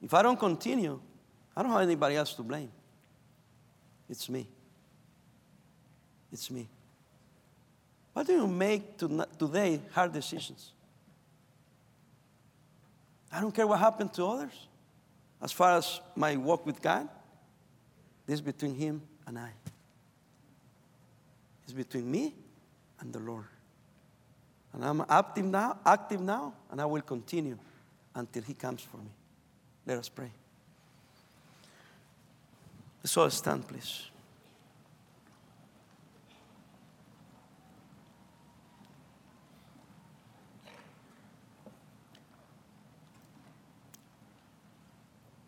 If 0.02 0.14
I 0.14 0.22
don't 0.22 0.38
continue, 0.38 1.00
I 1.56 1.62
don't 1.62 1.72
have 1.72 1.82
anybody 1.82 2.16
else 2.16 2.34
to 2.34 2.42
blame. 2.42 2.70
It's 4.08 4.28
me. 4.28 4.46
It's 6.32 6.50
me. 6.50 6.68
Why 8.12 8.22
do 8.22 8.32
you 8.32 8.46
make 8.46 8.96
today 8.96 9.80
hard 9.92 10.12
decisions? 10.12 10.72
I 13.30 13.40
don't 13.40 13.54
care 13.54 13.66
what 13.66 13.78
happened 13.78 14.12
to 14.14 14.26
others. 14.26 14.66
As 15.40 15.52
far 15.52 15.76
as 15.76 16.00
my 16.16 16.36
walk 16.36 16.66
with 16.66 16.80
God, 16.80 17.08
this 18.28 18.34
is 18.34 18.40
between 18.42 18.74
Him 18.74 19.00
and 19.26 19.38
I. 19.38 19.48
It's 21.64 21.72
between 21.72 22.10
me 22.10 22.34
and 23.00 23.10
the 23.10 23.20
Lord. 23.20 23.46
And 24.74 24.84
I'm 24.84 25.02
active 25.08 25.46
now, 25.46 25.78
active 25.84 26.20
now, 26.20 26.52
and 26.70 26.78
I 26.78 26.84
will 26.84 27.00
continue 27.00 27.56
until 28.14 28.42
He 28.42 28.52
comes 28.52 28.82
for 28.82 28.98
me. 28.98 29.10
Let 29.86 29.96
us 29.96 30.10
pray. 30.10 30.30
Let's 33.02 33.16
all 33.16 33.30
stand, 33.30 33.66
please. 33.66 34.10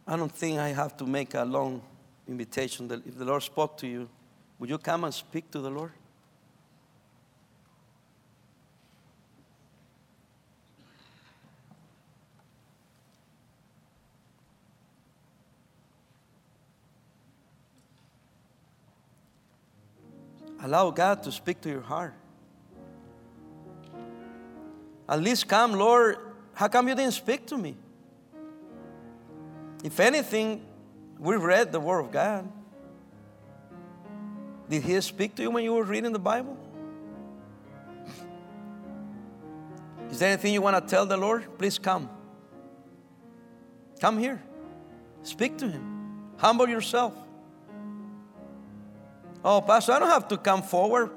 I 0.06 0.16
don't 0.16 0.32
think 0.32 0.58
I 0.58 0.68
have 0.68 0.96
to 0.96 1.04
make 1.04 1.34
a 1.34 1.44
long 1.44 1.82
invitation. 2.30 2.88
That 2.88 3.06
if 3.06 3.18
the 3.18 3.24
Lord 3.24 3.42
spoke 3.42 3.76
to 3.78 3.86
you, 3.86 4.08
would 4.58 4.70
you 4.70 4.78
come 4.78 5.04
and 5.04 5.12
speak 5.12 5.50
to 5.50 5.60
the 5.60 5.70
Lord? 5.70 5.92
Allow 20.62 20.90
God 20.90 21.22
to 21.22 21.32
speak 21.32 21.60
to 21.62 21.70
your 21.70 21.80
heart. 21.80 22.14
At 25.08 25.20
least 25.20 25.48
come, 25.48 25.72
Lord. 25.72 26.18
How 26.52 26.68
come 26.68 26.86
you 26.86 26.94
didn't 26.94 27.14
speak 27.14 27.46
to 27.46 27.56
me? 27.56 27.76
If 29.82 29.98
anything, 29.98 30.60
we 31.20 31.36
read 31.36 31.70
the 31.70 31.80
Word 31.80 32.00
of 32.00 32.10
God. 32.10 32.50
Did 34.68 34.82
He 34.82 35.00
speak 35.00 35.34
to 35.36 35.42
you 35.42 35.50
when 35.50 35.62
you 35.62 35.74
were 35.74 35.84
reading 35.84 36.12
the 36.12 36.18
Bible? 36.18 36.56
Is 40.10 40.18
there 40.18 40.32
anything 40.32 40.52
you 40.52 40.62
want 40.62 40.82
to 40.82 40.90
tell 40.90 41.06
the 41.06 41.16
Lord? 41.16 41.46
Please 41.58 41.78
come. 41.78 42.08
Come 44.00 44.18
here. 44.18 44.42
Speak 45.22 45.58
to 45.58 45.68
Him. 45.68 46.32
Humble 46.38 46.68
yourself. 46.68 47.14
Oh, 49.44 49.60
Pastor, 49.60 49.92
I 49.92 49.98
don't 49.98 50.08
have 50.08 50.28
to 50.28 50.36
come 50.36 50.62
forward 50.62 51.10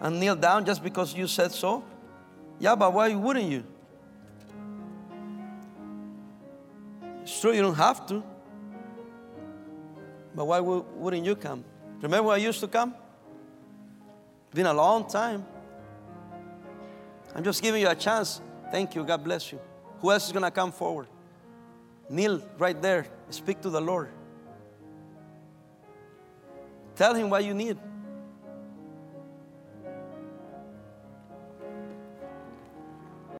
and 0.00 0.18
kneel 0.18 0.36
down 0.36 0.64
just 0.64 0.82
because 0.82 1.14
you 1.14 1.26
said 1.26 1.52
so. 1.52 1.84
Yeah, 2.58 2.74
but 2.74 2.92
why 2.92 3.14
wouldn't 3.14 3.50
you? 3.50 3.64
It's 7.22 7.40
true, 7.40 7.52
you 7.52 7.62
don't 7.62 7.74
have 7.74 8.06
to. 8.06 8.22
But 10.38 10.44
why 10.44 10.60
wouldn't 10.60 11.26
you 11.26 11.34
come? 11.34 11.64
Remember 12.00 12.30
I 12.30 12.36
used 12.36 12.60
to 12.60 12.68
come? 12.68 12.94
Been 14.54 14.66
a 14.66 14.72
long 14.72 15.08
time. 15.08 15.44
I'm 17.34 17.42
just 17.42 17.60
giving 17.60 17.82
you 17.82 17.88
a 17.88 17.94
chance. 17.96 18.40
Thank 18.70 18.94
you. 18.94 19.02
God 19.02 19.24
bless 19.24 19.50
you. 19.50 19.58
Who 20.00 20.12
else 20.12 20.26
is 20.26 20.32
going 20.32 20.44
to 20.44 20.52
come 20.52 20.70
forward? 20.70 21.08
Kneel 22.08 22.40
right 22.56 22.80
there. 22.80 23.08
Speak 23.30 23.60
to 23.62 23.68
the 23.68 23.80
Lord. 23.80 24.10
Tell 26.94 27.14
him 27.14 27.30
what 27.30 27.44
you 27.44 27.52
need. 27.52 27.76